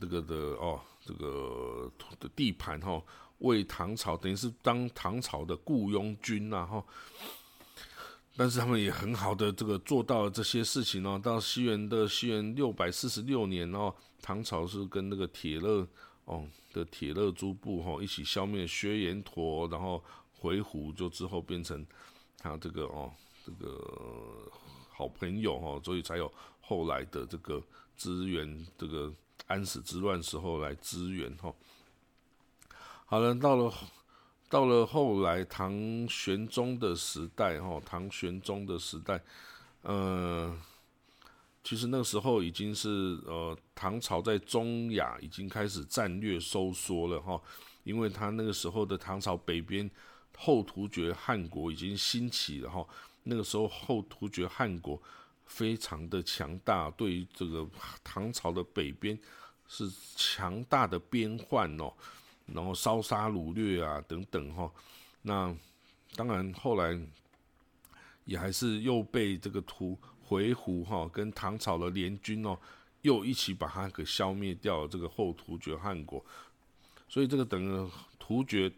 [0.00, 3.02] 这个的哦这个的地盘哈。
[3.40, 6.84] 为唐朝等于是当唐朝的雇佣军呐哈，
[8.38, 11.20] 但是他们也很好的这个做到这些事情哦。
[11.20, 15.84] 到西元的西元六百四十六年哦，唐朝是跟那个铁勒
[16.24, 21.84] 哦的铁勒诸部哈一起消灭薛延陀，然后回鹘就之后变成
[22.38, 23.10] 他这个哦
[23.44, 24.48] 这个
[24.92, 27.60] 好朋友哈，所以才有后来的这个
[27.96, 29.12] 支援这个
[29.48, 31.52] 安史之乱时候来支援哈。
[33.04, 33.74] 好了，到了
[34.48, 35.72] 到了后来唐
[36.08, 39.20] 玄宗的时代，哈，唐玄宗的时代，
[39.82, 40.56] 呃，
[41.62, 47.38] 其实那个时候已经是呃，唐朝在中亚已经开始战略收缩了，哈，
[47.84, 49.90] 因为他那个时候的唐朝北边
[50.36, 52.86] 后突厥汗国已经兴起了，哈，
[53.24, 54.98] 那个时候后突厥汗国
[55.44, 57.68] 非常的强大，对于这个
[58.02, 59.18] 唐朝的北边
[59.66, 61.92] 是强大的边患哦。
[62.52, 64.72] 然后烧杀掳掠啊，等等哈，
[65.20, 65.54] 那
[66.14, 66.98] 当然后来
[68.24, 72.58] 也还是又被这个突回鹘哈跟唐朝的联军哦，
[73.02, 76.24] 又一起把它给消灭掉这个后突厥汗国，
[77.06, 78.72] 所以这个等于突厥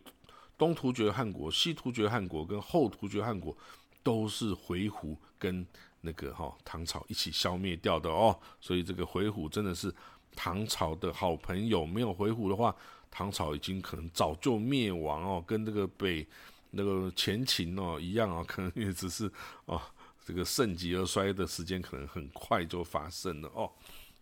[0.59, 3.56] 东突厥汗国、西突厥汗国跟后突厥汗国
[4.02, 5.64] 都是回鹘跟
[6.00, 9.94] 那个哈唐朝一起消灭掉的哦，所以这个回鹘真的是
[10.35, 12.74] 唐朝的好朋友，没有回鹘的话。
[13.10, 16.26] 唐朝已经可能早就灭亡哦，跟这个北
[16.70, 19.30] 那个前秦哦一样啊，可能也只是
[19.66, 19.80] 哦
[20.24, 23.70] 这个盛极而衰的时间可能很快就发生了哦。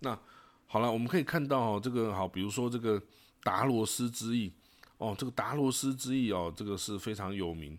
[0.00, 0.18] 那
[0.66, 3.02] 好了，我们可以看到哦，这个好，比如说这个
[3.42, 4.52] 达罗斯之役，
[4.96, 7.78] 哦，这个达罗斯之役哦，这个是非常有名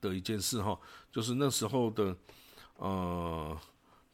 [0.00, 0.78] 的一件事哈，
[1.10, 2.16] 就是那时候的
[2.76, 3.56] 呃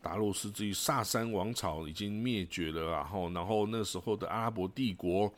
[0.01, 5.33] 达罗斯之于，萨珊王朝已经灭绝了，然后然后那时候的阿拉伯帝国，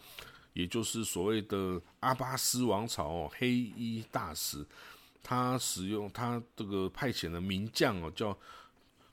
[0.53, 4.65] 也就是所谓的阿巴斯王朝哦，黑衣大使，
[5.23, 8.37] 他使用他这个派遣的名将哦，叫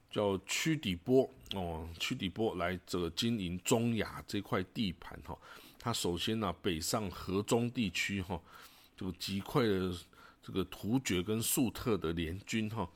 [0.10, 5.38] 叫屈底波哦，屈底波来这个经营中亚这块地盘哈。
[5.80, 8.40] 他首先呢，北上河中地区哈，
[8.98, 9.98] 就击溃了
[10.44, 12.90] 这个突厥跟粟特的联军哈，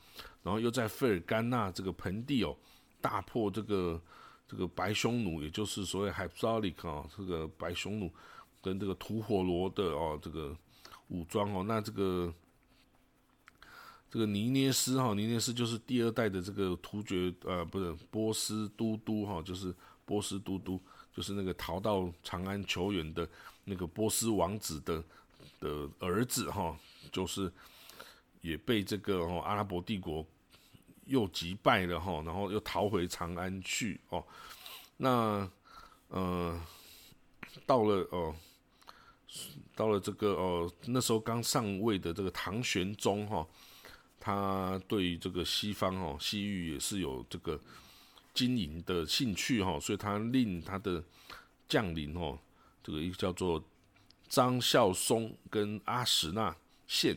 [0.44, 2.56] 然后又在费尔干纳这个盆地哦，
[3.00, 4.02] 大破这个
[4.48, 8.12] 这个白匈奴，也就是所谓海普萨里克啊，这个白匈奴
[8.62, 10.56] 跟这个吐火罗的哦这个
[11.10, 12.34] 武装哦，那这个
[14.10, 19.74] 这个尼涅斯哈，尼涅斯就是第二代的这个突厥呃，不是波斯都督哈，就是
[20.06, 20.80] 波斯都督。
[21.14, 23.28] 就是那个逃到长安求援的
[23.66, 25.04] 那个波斯王子的
[25.60, 26.74] 的儿子哈，
[27.12, 27.52] 就是
[28.42, 30.26] 也被这个哦阿拉伯帝国
[31.06, 34.26] 又击败了哈，然后又逃回长安去哦。
[34.98, 35.50] 那
[36.10, 36.62] 呃
[37.66, 38.36] 到了哦
[39.76, 43.48] 到了这个哦那时候刚上位的这个唐玄宗哈，
[44.20, 47.60] 他对于这个西方哦西域也是有这个。
[48.34, 51.04] 经营的兴趣哈，所以他令他的
[51.68, 52.40] 将领哦，
[52.82, 53.62] 这个一个叫做
[54.30, 56.56] 张孝松跟阿史那
[56.88, 57.14] 宪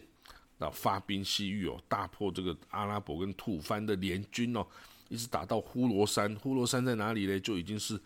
[0.59, 4.67] 啊发兵西域哦，大破这个阿拉伯跟吐蕃的联军哦，
[5.09, 6.35] 一直打到呼罗珊。
[6.37, 7.39] 呼罗珊在哪里呢？
[7.41, 8.01] 就已经是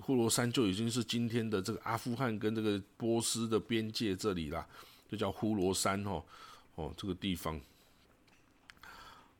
[0.00, 4.66] 呼罗珊就已经是今天的这个阿富汗跟这个波斯的边界这里啦，
[5.08, 6.22] 就叫呼罗珊哦
[6.74, 7.60] 哦这个地方。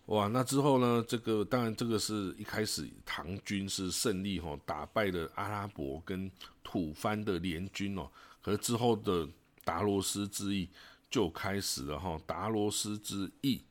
[0.07, 1.03] 哇，那之后呢？
[1.09, 6.31] 这个当然，这个是一开始唐军是胜利哈，打败了阿拉伯跟
[6.65, 8.11] 吐蕃的联军哦。
[8.43, 9.27] 可是之后的
[9.65, 10.69] 达罗斯之役
[11.13, 12.19] 就开始了哈。
[12.27, 13.63] 达罗斯之役，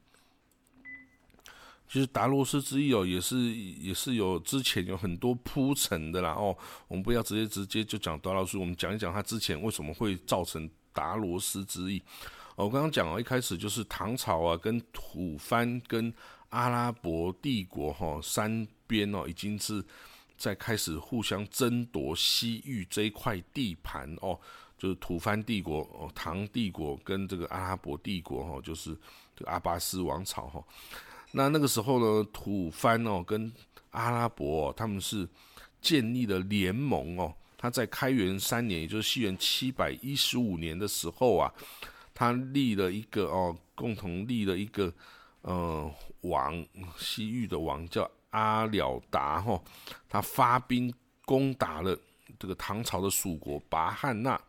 [1.89, 6.55] 其实达罗斯之役哦，也是也是有之前有很多铺陈的啦哦。
[6.87, 12.01] 我们不要直接直接就讲达罗斯，我们讲一讲他之前为什么会造成达罗斯之役。
[12.55, 16.13] 我刚刚讲哦，一开始就是唐朝啊，跟吐蕃跟
[16.49, 19.83] 阿拉伯帝国哈三边哦，已经是
[20.37, 24.39] 在开始互相争夺西域这一块地盘哦，
[24.81, 28.97] 就是吐蕃帝国哦，唐帝国跟这个阿拉伯帝国哈，就是
[29.35, 30.63] 这个阿巴斯王朝哈。
[31.31, 33.53] 那那个时候呢，吐蕃哦跟
[33.91, 35.29] 阿拉伯他们是
[35.83, 41.53] 建立了联盟哦，他在开元三年，也就是西元七百一十五年的时候啊。
[42.15, 44.91] 他立了一个哦，共同立了一个
[45.43, 46.65] 呃王，
[46.97, 49.61] 西域的王叫阿了达哈，
[50.09, 50.91] 他发兵
[51.23, 51.95] 攻打了
[52.39, 54.41] 这个唐朝的属国拔汉那。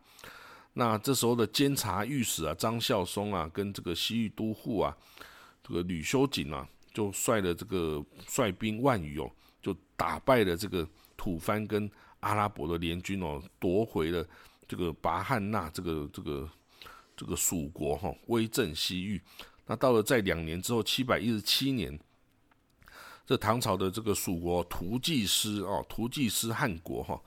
[0.73, 4.95] 那这时候的监察御史啊张孝松啊，跟这个西域都护啊
[5.63, 9.31] 这个吕修景啊，就率了这个率兵万余哦，
[9.61, 14.25] 就打败了这个吐蕃跟阿拉伯的联军哦，夺回了
[14.67, 16.49] 这个拔汉那这个这个。
[17.15, 19.21] 这个蜀国哈威震西域，
[19.67, 21.97] 那到了在两年之后，七百一十七年，
[23.23, 27.21] 这唐朝的这个蜀国图济师哦，图济师汉国哈，哦，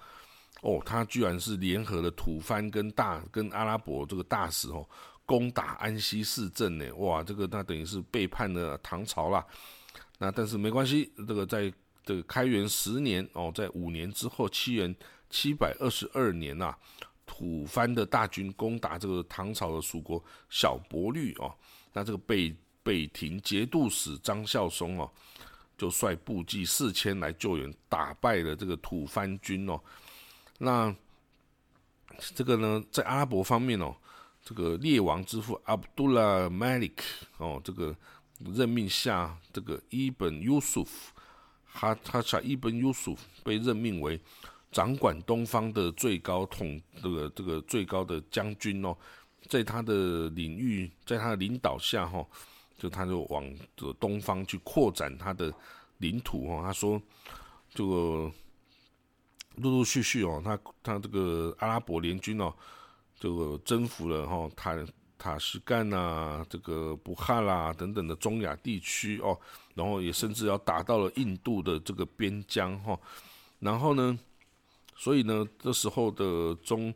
[0.66, 4.84] 哦他居然是联合了吐蕃跟大跟阿拉伯这个大使哦，
[5.24, 9.46] 攻打安西市镇呢，哇，这个那等于是背叛了唐朝啦。
[10.18, 11.72] 那但是没关系，这个在
[12.04, 14.92] 这个开元十年哦，在五年之后，七元
[15.30, 16.74] 七百二十二年呐。
[17.28, 21.52] 吐蕃的大军攻打这个唐朝的属国小博律哦，
[21.92, 25.10] 那这个北北庭节度使张孝松哦，
[25.76, 29.76] 就率部骑四千来救援，打败了这个吐蕃军哦。
[30.58, 30.94] 那
[32.34, 33.94] 这个呢，在阿拉伯方面哦，
[34.42, 37.04] 这个列王之父阿卜杜拉·马里克
[37.38, 37.94] 哦，这个
[38.54, 41.12] 任命下这个伊本尤苏夫，
[41.64, 44.20] 哈哈查伊本尤苏夫被任命为。
[44.72, 48.94] 掌管东方的最高统这个这个最高的将军哦，
[49.48, 52.26] 在他的领域，在他的领导下哈，
[52.76, 53.42] 就他就往
[53.74, 55.50] 这东方去扩展他的
[55.98, 56.60] 领土哦。
[56.62, 57.00] 他说，
[57.72, 58.30] 这个
[59.56, 62.52] 陆陆续续哦，他他这个阿拉伯联军哦，
[63.18, 64.76] 这个征服了哈塔
[65.18, 69.38] 塔什干呐，这个布哈啦等等的中亚地区哦，
[69.74, 72.98] 然后也甚至要打到了印度的这个边疆哈，
[73.58, 74.18] 然后呢？
[74.98, 76.90] 所以呢，这时候的中，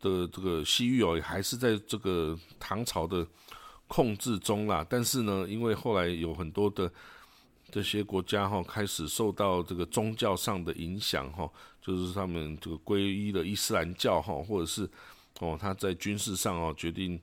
[0.00, 3.24] 的这个西域哦，还是在这个唐朝的
[3.86, 4.84] 控制中啦。
[4.90, 6.90] 但是呢，因为后来有很多的
[7.70, 11.50] 这些国家哈，开始受到这个宗教上的影响哈，
[11.82, 14.88] 就是他们这个皈依了伊斯兰教哈，或者是
[15.40, 17.20] 哦，他在军事上哦决定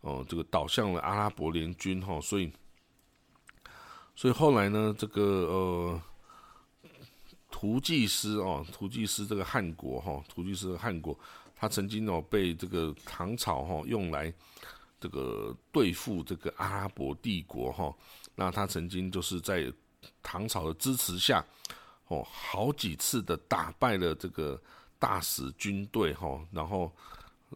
[0.00, 2.50] 哦这个倒向了阿拉伯联军哈，所以
[4.16, 6.02] 所以后来呢，这个呃
[7.50, 11.16] 图济斯哦，图济斯这个汗国哈，图济斯汗国，
[11.54, 14.32] 他曾经哦被这个唐朝哈用来
[14.98, 17.94] 这个对付这个阿拉伯帝国哈，
[18.34, 19.72] 那他曾经就是在
[20.22, 21.44] 唐朝的支持下。
[22.08, 24.60] 哦，好几次的打败了这个
[24.98, 26.92] 大使军队哈，然后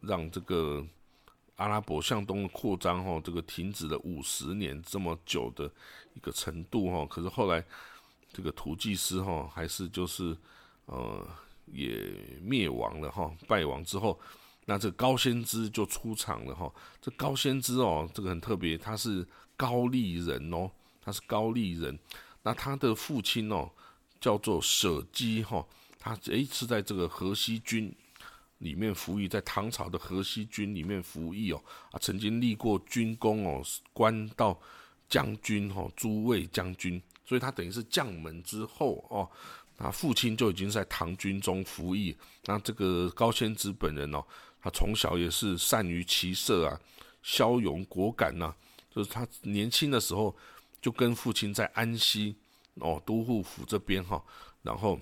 [0.01, 0.83] 让这个
[1.57, 5.71] 阿拉伯向东的扩张哈，这个停止了五十年这么久的
[6.15, 7.05] 一个程度哈。
[7.05, 7.63] 可是后来
[8.33, 10.35] 这个图济斯哈，还是就是
[10.87, 11.27] 呃
[11.67, 14.19] 也灭亡了哈，败亡之后，
[14.65, 16.73] 那这高仙芝就出场了哈。
[17.03, 20.71] 这高仙芝哦，这个很特别，他是高丽人哦，
[21.03, 21.99] 他是高丽人，
[22.47, 23.69] 那他的父亲哦。
[24.19, 25.65] 叫做舍基哈，
[25.99, 27.95] 他诶是在这个河西军
[28.59, 34.59] 里面服役，在唐朝的河西军里面服役哦，啊，曾经立过军功哦，官到
[35.07, 39.29] 将军哈，诸位将军，所以他等于是将门之后哦，
[39.77, 42.17] 他父亲就已经在唐军中服役。
[42.47, 44.25] 那这个高仙芝本人哦，
[44.63, 46.81] 他从小也是善于骑射啊，
[47.23, 48.53] 骁勇果敢呐，
[48.91, 50.35] 就是他年轻的时候
[50.87, 52.37] 就跟父亲在安西。
[52.79, 54.23] 哦，都护府这边哈，
[54.61, 55.01] 然后，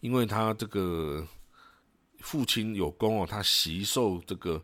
[0.00, 1.24] 因为他这个
[2.18, 4.60] 父亲有功哦，他袭受这个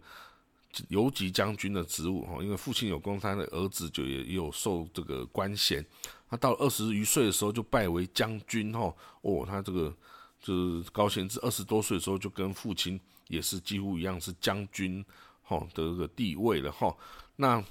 [0.88, 5.86] 游击将军的职务哈，因为父亲有功，他的儿子就也有受这个官衔。
[6.28, 9.96] 他到二十余岁的时候就拜为将军哈，哦，他这个
[10.40, 15.04] 就是高贤之二十多岁的时候就跟父亲也是几乎一样是将军
[15.44, 16.92] 哈的这个地位了哈，
[17.36, 17.64] 那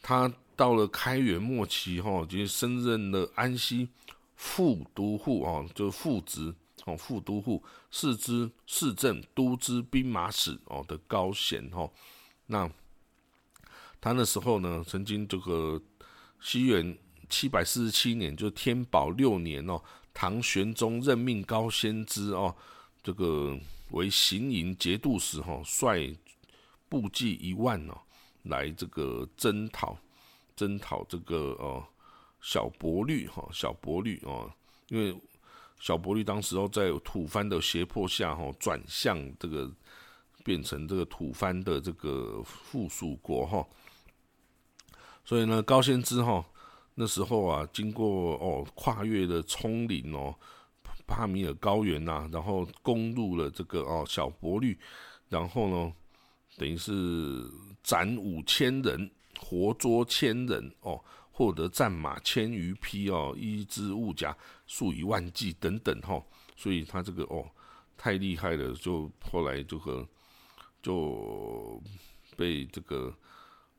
[0.00, 0.32] 他。
[0.58, 3.88] 到了开元末期，哈，就升任了安西
[4.34, 6.52] 副都护，哦，就副职，
[6.84, 11.88] 哦，副都护，市之市政都知兵马使，哦的高衔，哈。
[12.46, 12.68] 那
[14.00, 15.80] 他那时候呢，曾经这个
[16.40, 16.98] 西元
[17.28, 19.80] 七百四十七年，就天宝六年，哦，
[20.12, 22.52] 唐玄宗任命高仙芝，哦，
[23.00, 23.56] 这个
[23.92, 26.16] 为行营节度使，哈，率
[26.88, 27.96] 部骑一万，哦，
[28.42, 29.96] 来这个征讨。
[30.58, 31.86] 征讨这个哦
[32.40, 34.52] 小伯律哈小伯律哦，
[34.88, 35.16] 因为
[35.78, 39.70] 小伯律当时候在吐蕃的胁迫下哈转向这个
[40.44, 43.64] 变成这个吐蕃的这个附属国哈，
[45.24, 46.44] 所以呢高仙芝哈
[46.96, 50.34] 那时候啊经过哦跨越的葱岭哦
[51.06, 54.76] 帕米尔高原呐，然后攻入了这个哦小伯律，
[55.28, 55.92] 然后呢
[56.56, 56.92] 等于是
[57.84, 59.08] 斩五千人。
[59.40, 64.36] 活捉千人哦，获得战马千余匹哦，一支物甲
[64.66, 66.20] 数以万计等等哈，
[66.56, 67.48] 所以他这个哦
[67.96, 70.06] 太厉害了，就后来就和
[70.82, 71.80] 就
[72.36, 73.14] 被这个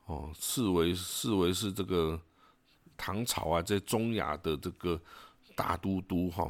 [0.06, 2.20] 哦视为视为是这个
[2.96, 5.00] 唐朝啊在中亚的这个
[5.56, 6.50] 大都督哈。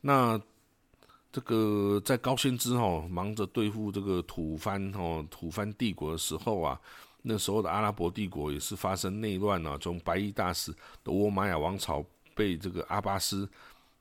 [0.00, 0.40] 那
[1.30, 6.80] 这个在高仙芝哈忙着对付这个吐蕃哦吐蕃帝国的时候啊。
[7.26, 10.70] 那时候的阿拉伯帝国也是发生内乱啊，从白衣大使
[11.02, 12.04] 的沃玛亚王朝
[12.34, 13.48] 被这个阿巴斯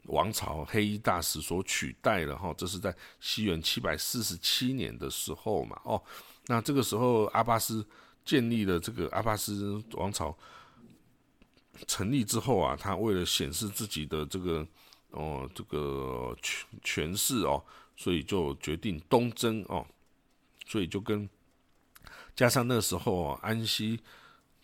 [0.08, 2.54] 王朝黑衣大使所取代了哈。
[2.58, 6.04] 这是在西元七百四十七年的时候嘛，哦，
[6.48, 7.86] 那这个时候阿巴斯
[8.26, 10.38] 建立了这个阿巴斯王朝
[11.88, 14.68] 成立之后啊，他为了显示自己的这个
[15.12, 17.64] 哦这个权权势哦，
[17.96, 19.88] 所以就决定东征哦，
[20.68, 21.30] 所以就跟。
[22.36, 24.00] 加上那时候哦，安西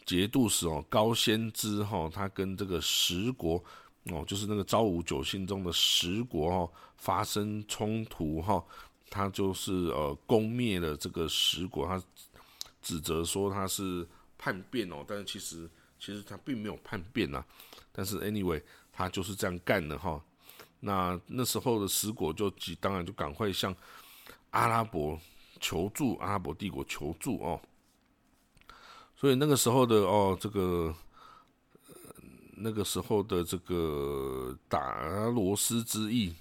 [0.05, 3.63] 节度使哦高仙芝哈，他跟这个十国
[4.05, 8.63] 哦，就是那个昭武九姓中的十国哦发生冲突哈，
[9.09, 12.01] 他就是呃攻灭了这个十国，他
[12.81, 14.07] 指责说他是
[14.37, 17.43] 叛变哦，但是其实其实他并没有叛变呐，
[17.91, 18.61] 但是 anyway
[18.91, 20.19] 他就是这样干的哈。
[20.79, 23.75] 那那时候的十国就当然就赶快向
[24.49, 25.19] 阿拉伯。
[25.59, 27.59] 求助阿拉伯帝国求助哦，
[29.15, 30.95] 所以那个时候的哦，这个
[32.55, 36.33] 那个时候的这个达罗斯之役，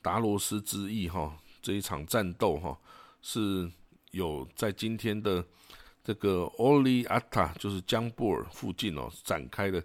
[0.00, 2.78] 达罗斯之役哈，这一场战斗哈，
[3.20, 3.70] 是
[4.10, 5.44] 有在今天的
[6.02, 9.82] 这个奥利阿塔，就是江布尔附近哦，展开的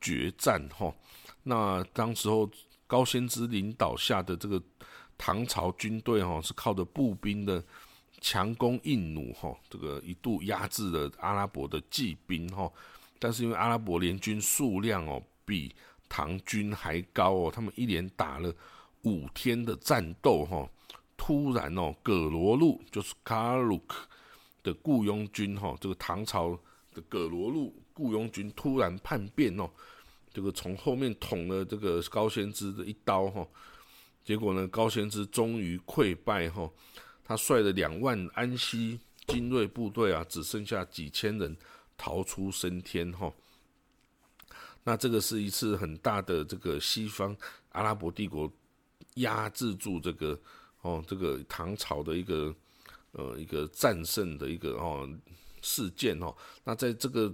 [0.00, 0.94] 决战哈。
[1.42, 2.48] 那当时候
[2.86, 4.62] 高仙芝领导下的这个
[5.18, 7.62] 唐朝军队哈，是靠着步兵的。
[8.22, 12.72] 强攻印弩，哈，这个一度压制了阿拉伯的骑兵，哈，
[13.18, 15.74] 但是因为阿拉伯联军数量哦比
[16.08, 18.54] 唐军还高哦，他们一连打了
[19.02, 20.66] 五天的战斗，哈，
[21.16, 24.06] 突然哦，葛罗路就是卡鲁克
[24.62, 26.56] 的雇佣军哈，这个唐朝
[26.94, 29.68] 的葛罗路雇佣军突然叛变哦，
[30.32, 33.44] 这个从后面捅了这个高仙芝的一刀哈，
[34.22, 36.70] 结果呢，高仙芝终于溃败哈，
[37.32, 41.56] 他率了两万安西精锐部队啊，只剩下几千人
[41.96, 43.32] 逃出升天哈。
[44.84, 47.34] 那这个是一次很大的这个西方
[47.70, 48.52] 阿拉伯帝国
[49.14, 50.38] 压制住这个
[50.82, 52.54] 哦这个唐朝的一个
[53.12, 55.08] 呃一个战胜的一个哦
[55.62, 56.34] 事件哦。
[56.64, 57.32] 那在这个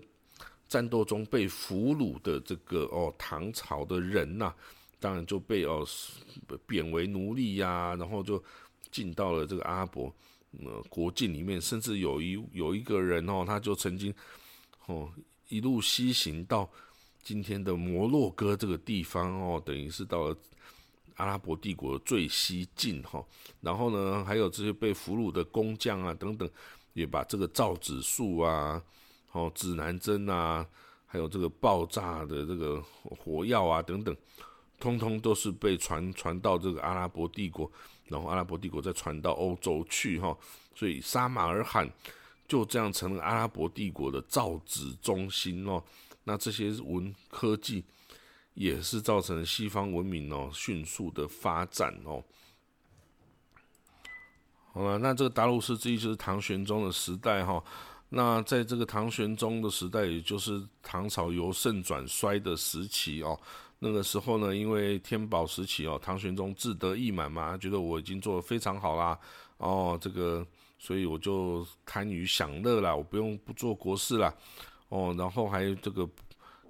[0.68, 4.54] 战斗中被俘虏的这个哦唐朝的人呐，
[5.00, 5.84] 当然就被哦
[6.68, 8.40] 贬为奴隶呀，然后就
[8.90, 10.12] 进到了这个阿拉伯
[10.64, 14.14] 呃国境里面，甚至有一有一个人哦，他就曾经
[14.86, 15.10] 哦
[15.48, 16.68] 一路西行到。
[17.20, 20.36] 今天的摩洛哥这个地方哦，等于是到了
[21.16, 23.22] 阿拉伯帝国最西境哈。
[23.60, 26.48] 然后呢，还有这些被俘虏的工匠啊等等，
[26.94, 28.82] 也把这个造纸术啊、
[29.32, 30.66] 哦指南针啊，
[31.04, 34.16] 还有这个爆炸的这个火药啊等等，
[34.80, 37.70] 通通都是被传传到这个阿拉伯帝国，
[38.08, 40.36] 然后阿拉伯帝国再传到欧洲去哈。
[40.74, 41.90] 所以沙马尔罕
[42.46, 45.82] 就这样成了阿拉伯帝国的造纸中心哦。
[46.24, 47.84] 那这些文科技
[48.54, 52.22] 也是造成西方文明哦迅速的发展哦。
[54.72, 57.62] 好了，那这个达鲁斯之役就是唐玄宗的时代哈。
[58.10, 63.38] 那在这个唐玄宗的时代，也就是唐朝由盛转衰的时期哦。
[63.80, 69.18] 那个时候呢，因为天宝时期哦，唐玄宗志得意满嘛，觉得我已经做得非常好啦，
[69.58, 70.44] 哦，这个
[70.78, 74.34] 所以我就贪于享乐啦，我不用不做国事啦。
[74.88, 76.08] 哦，然后还有这个，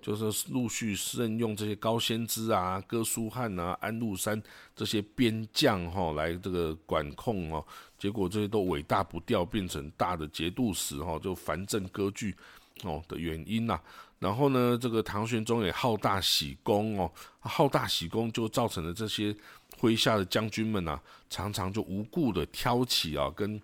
[0.02, 4.42] 就是陆续任用这些高仙芝啊、哥舒翰啊、安禄山
[4.76, 7.64] 这些边将哈来这个管控哦，
[7.96, 12.34] 结果这些都尾大不掉，变成大的节度使哈，就藩镇割据
[12.82, 13.80] 哦的原因呐。
[14.18, 17.10] 然后呢，这个唐玄宗也好大喜功哦，
[17.40, 19.34] 好大喜功就造成了这些
[19.80, 21.00] 麾下的将军们呐，
[21.30, 23.60] 常常就无故的挑起啊，跟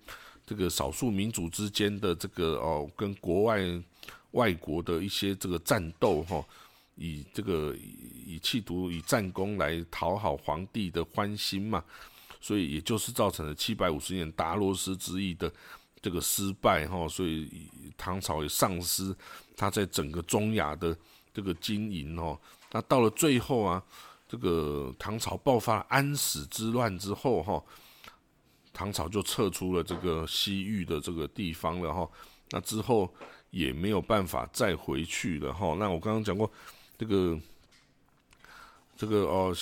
[0.46, 3.60] 这个少数民族之间的这个哦，跟国外。
[4.34, 6.44] 外国的一些这个战斗哈，
[6.96, 7.72] 以这个
[8.26, 11.84] 以企图以战功来讨好皇帝的欢心嘛，
[12.40, 15.48] 所以也就是造成了七百五十年达罗斯之役的
[16.04, 17.50] 这个失败哈，所以
[17.96, 19.16] 唐朝也丧失
[19.56, 20.94] 他在整个中亚的
[21.32, 22.38] 这个经营哦。
[22.70, 23.82] 那到了最后啊，
[24.28, 27.64] 这个唐朝爆发安史之乱之后哈，
[28.74, 32.06] 唐朝就撤出了这个西域的这个地方了哈。
[32.50, 33.10] 那之后。
[33.54, 35.76] 也没有办法再回去了哈。
[35.78, 36.50] 那我刚刚讲过，
[36.98, 37.38] 这个
[38.96, 39.54] 这个哦，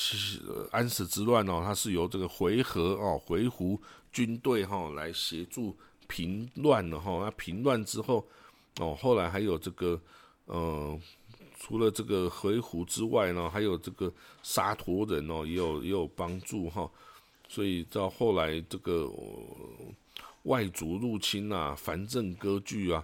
[0.70, 3.78] 安史之乱哦，它是由这个回纥哦回鹘
[4.10, 5.76] 军队哈来协助
[6.12, 7.22] 平乱了哈。
[7.24, 8.22] 那平乱之后
[8.78, 9.98] 哦，后来还有这个
[10.44, 11.00] 呃，
[11.58, 16.90] 除了这个回鹘之外呢，还有这个沙陀人哦，也有也有帮助哈。
[17.48, 19.10] 所以到后来这个
[20.42, 23.02] 外族入侵啊，藩镇割据啊。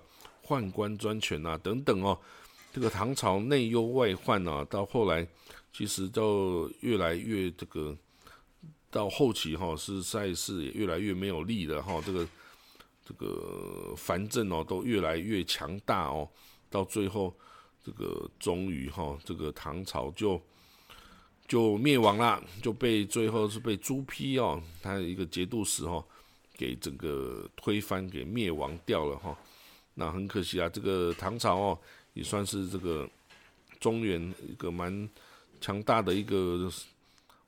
[0.49, 2.19] 宦官专权啊，等等哦，
[2.73, 5.29] 这个唐朝内忧外患啊，到后来
[5.75, 7.95] 其实都越来越这个，
[8.91, 12.27] 到后期哈是赛事也越来越没有力了哈，这个
[13.09, 16.29] 这个藩镇哦都越来越强大哦，
[16.69, 17.35] 到最后
[17.83, 20.39] 这个终于哈这个唐朝就
[21.47, 26.05] 就灭亡了，就被最后是被朱批哦，他一个节度使哈
[26.55, 29.35] 给整个推翻给灭亡掉了哈。
[29.95, 31.79] 那很可惜啊，这个唐朝哦，
[32.13, 33.09] 也算是这个
[33.81, 35.09] 中原一个蛮
[35.63, 36.71] 强大的一个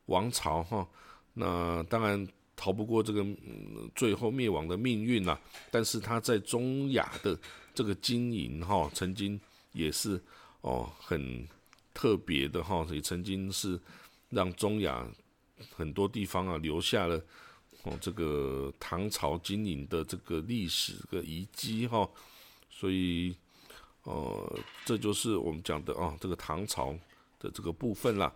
[0.07, 0.89] 王朝哈。
[1.35, 2.27] 那当然
[2.61, 5.39] 逃不过这个嗯最后灭亡的命运呐。
[5.71, 7.39] 但是他在中亚的
[7.75, 9.41] 这个经营哈，曾经
[9.73, 10.21] 也是
[10.61, 11.49] 哦很
[11.95, 13.81] 特别的哈，也曾经是
[14.29, 15.07] 让中亚
[15.75, 17.17] 很多地方啊留下了
[17.85, 22.07] 哦这个唐朝经营的这个历史的遗迹哈。
[22.69, 23.35] 所以，
[24.05, 26.93] 呃，这就是我们讲的啊，这个唐朝
[27.39, 28.31] 的这个部分啦。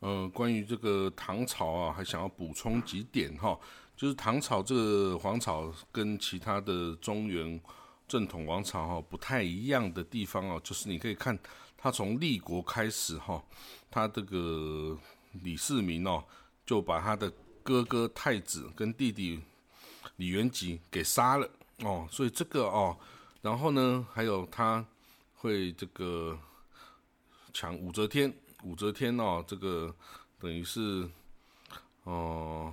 [0.00, 3.58] 呃，关于这个唐朝啊，还想要补充几点哈，
[3.96, 7.60] 就是唐朝这个皇朝跟其他的中原
[8.06, 11.36] 正统王朝哈不太一样的地方哦，就是你可以看
[11.76, 13.42] 他从立国开始哈，
[13.90, 14.96] 他这个
[15.42, 16.22] 李世民哦，
[16.64, 17.32] 就把他的
[17.62, 19.40] 哥哥太子跟弟弟
[20.16, 21.50] 李元吉给杀了。
[21.84, 22.96] 哦，所以这个哦，
[23.40, 24.84] 然后呢，还有他
[25.36, 26.36] 会这个
[27.52, 28.32] 抢武则天，
[28.68, 29.94] 武则天哦，这个
[30.38, 31.08] 等于是
[32.04, 32.70] 哦，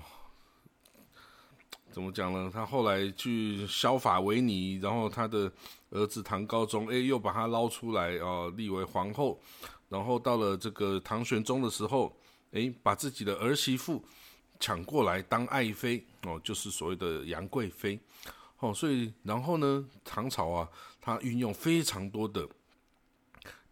[1.89, 2.51] 怎么讲呢？
[2.53, 5.49] 他后来去削发为尼，然后他的
[5.91, 9.39] 儿子唐高宗，哎，又把他捞出来哦，立为皇后。
[9.87, 12.13] 然后到了这个唐玄宗的时候，
[12.51, 14.03] 哎，把自己的儿媳妇
[14.59, 17.97] 抢过来当爱妃哦，就是所谓的杨贵妃。
[18.59, 20.67] 哦，所以然后呢，唐朝啊，
[20.99, 22.45] 他运用非常多的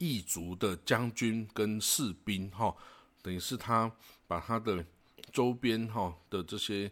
[0.04, 2.76] 异族的将军跟士兵，哈，
[3.22, 3.92] 等于是他
[4.28, 4.86] 把他的
[5.32, 6.92] 周边哈的这些。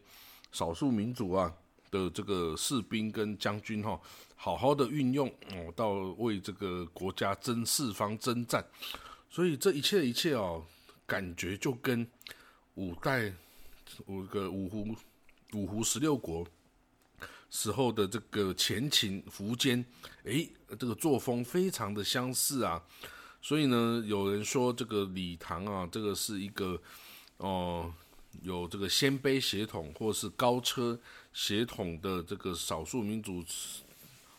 [0.54, 1.50] 少数民族啊
[1.90, 3.98] 的这个士兵跟将军哈，
[4.36, 8.62] 好好的运用哦，到为这个国家征四方征战，
[9.30, 10.62] 所以这一切一切哦，
[11.06, 12.06] 感觉就跟
[12.76, 13.34] 五代
[14.08, 14.94] 五个五胡
[15.54, 16.46] 五胡十六国
[17.52, 19.86] 时候的这个前秦苻坚，
[20.24, 20.50] 诶，
[20.80, 22.82] 这个作风非常的相似啊。
[23.40, 26.82] 所以呢，有人说这个李唐啊，这个是一个
[27.38, 27.94] 哦。
[28.44, 30.98] 有这个鲜卑血统或是高车
[31.34, 33.44] 血统的这个少数民族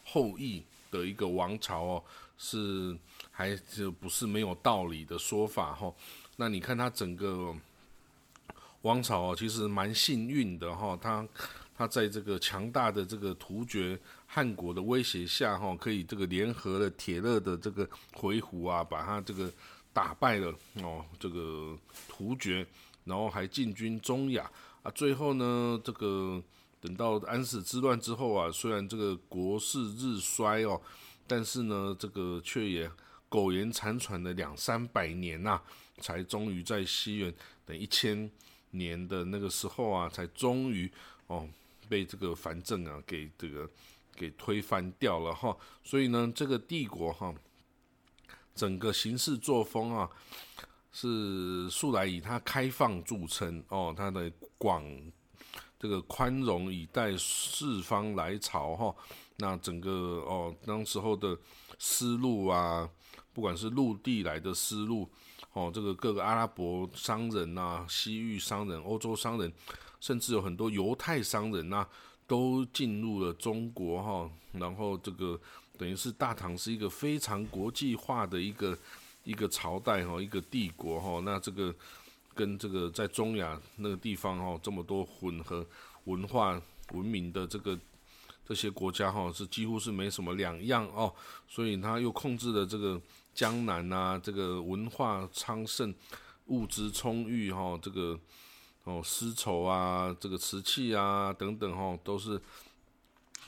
[0.03, 2.05] 后裔的一个王朝哦，
[2.39, 2.97] 是
[3.31, 5.93] 还就不是没有道理的说法哈。
[6.37, 7.55] 那你看他整个
[8.81, 10.99] 王朝哦，其实蛮幸运的哈。
[11.01, 11.29] 他
[11.83, 19.53] 他在这个强大的这个突厥汉国的威胁下哈，可以这个联合了铁勒的这个回鹘啊，把他这个
[19.93, 21.77] 打败了哦，这个
[22.09, 22.65] 突厥。
[23.05, 24.49] 然后还进军中亚
[24.85, 26.41] 啊，最后呢，这个
[26.81, 30.81] 等到安史之乱之后啊，虽然这个国势日衰哦，
[31.27, 32.89] 但是呢，这个却也
[33.29, 35.61] 苟延残喘的两三百年呐，
[35.99, 37.35] 才终于在西元
[37.67, 38.31] 等一千
[38.71, 40.89] 年的那个时候啊，才终于
[41.27, 41.49] 哦
[41.93, 43.69] 被这个藩镇啊给这个
[44.15, 45.55] 给推翻掉了哈。
[45.85, 47.35] 所以呢，这个帝国哈，
[48.55, 50.09] 整个行事作风啊。
[50.95, 54.85] 是素来以他开放著称哦，他的广
[55.81, 58.95] 这个宽容以待四方来朝哈。
[59.39, 59.91] 那整个
[60.29, 61.35] 哦，当时候的
[61.79, 62.87] 丝路啊，
[63.33, 65.11] 不管是陆地来的丝路
[65.55, 69.51] 哦，这个各个阿拉伯商人呐、西域商人、欧洲商人，
[70.03, 71.87] 甚至有很多犹太商人呐，
[72.27, 74.31] 都进入了中国哈。
[74.51, 75.41] 然后这个
[75.79, 78.77] 等于是大唐是一个非常国际化的一个。
[79.25, 81.73] 一个朝代哈，一个帝国哈，那这个
[82.35, 85.65] 跟这个在中亚那个地方哈，这么多混合
[86.07, 87.79] 文化文明的这个
[88.45, 91.15] 这些国家哈，是几乎是没什么两样哦。
[91.47, 93.01] 所以他又控制了这个
[93.33, 95.95] 江南呐，这个文化昌盛，
[96.47, 98.19] 物资充裕哈，这个
[98.85, 102.41] 哦丝绸啊，这个瓷器啊等等哈，都是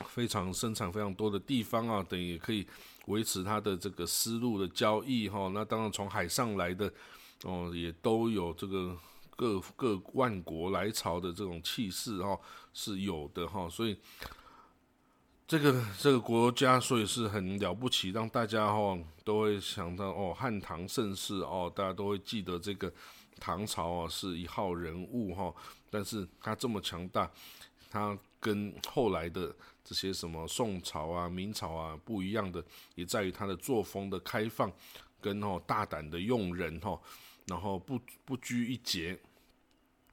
[0.06, 2.66] 非常生产非常多的地方啊，等于可以。
[3.06, 6.90] 维持它的这个丝路的交易哈，那当然从海上来的
[7.42, 8.96] 哦，也都有这个
[9.36, 12.40] 各各万国来朝的这种气势哈，
[12.72, 13.94] 是有的哈，所以
[15.46, 22.90] 这个这个国家所以是很了不起，让大家哈都会想到哦汉唐盛世哦，大家都会记得这个
[23.44, 25.54] 唐朝啊是一号人物哈，
[25.90, 27.30] 但是他这么强大，
[27.90, 29.54] 他跟后来的。
[29.86, 32.64] 这些什么宋朝啊、明朝啊不一样的，
[32.94, 34.72] 也在于他的作风的开放，
[35.20, 36.98] 跟哦大胆的用人哈，
[37.44, 39.20] 然后不不拘一节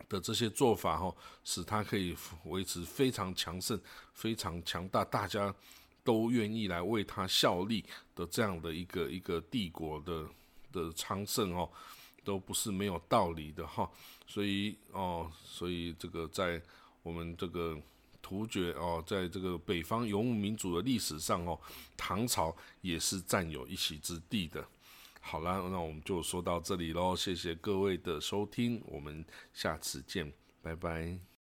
[0.10, 1.16] 的这些做法哈，
[1.46, 2.14] 使他可以
[2.44, 3.80] 维持非常强盛、
[4.14, 5.56] 非常强大，大家
[6.04, 10.28] 都愿意来为他效力的这样的一个一个帝国的
[10.74, 11.72] 的昌盛哦，
[12.24, 13.90] 都不是没有道理的哈。
[14.28, 16.62] 所以哦，所以这个在
[17.04, 17.78] 我们这个。
[18.24, 21.60] 突厥哦，在这个北方游牧民族的历史上哦，
[21.98, 24.64] 唐朝也是占有一席之地的。
[25.20, 31.31] 好啦，那我们就说到这里喽，谢谢各位的收听，我们下次见，拜拜。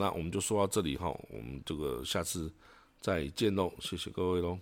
[0.00, 2.52] 那，我们就说到这里哈，我们这个下次
[3.00, 4.58] 再见喽，谢谢各位喽。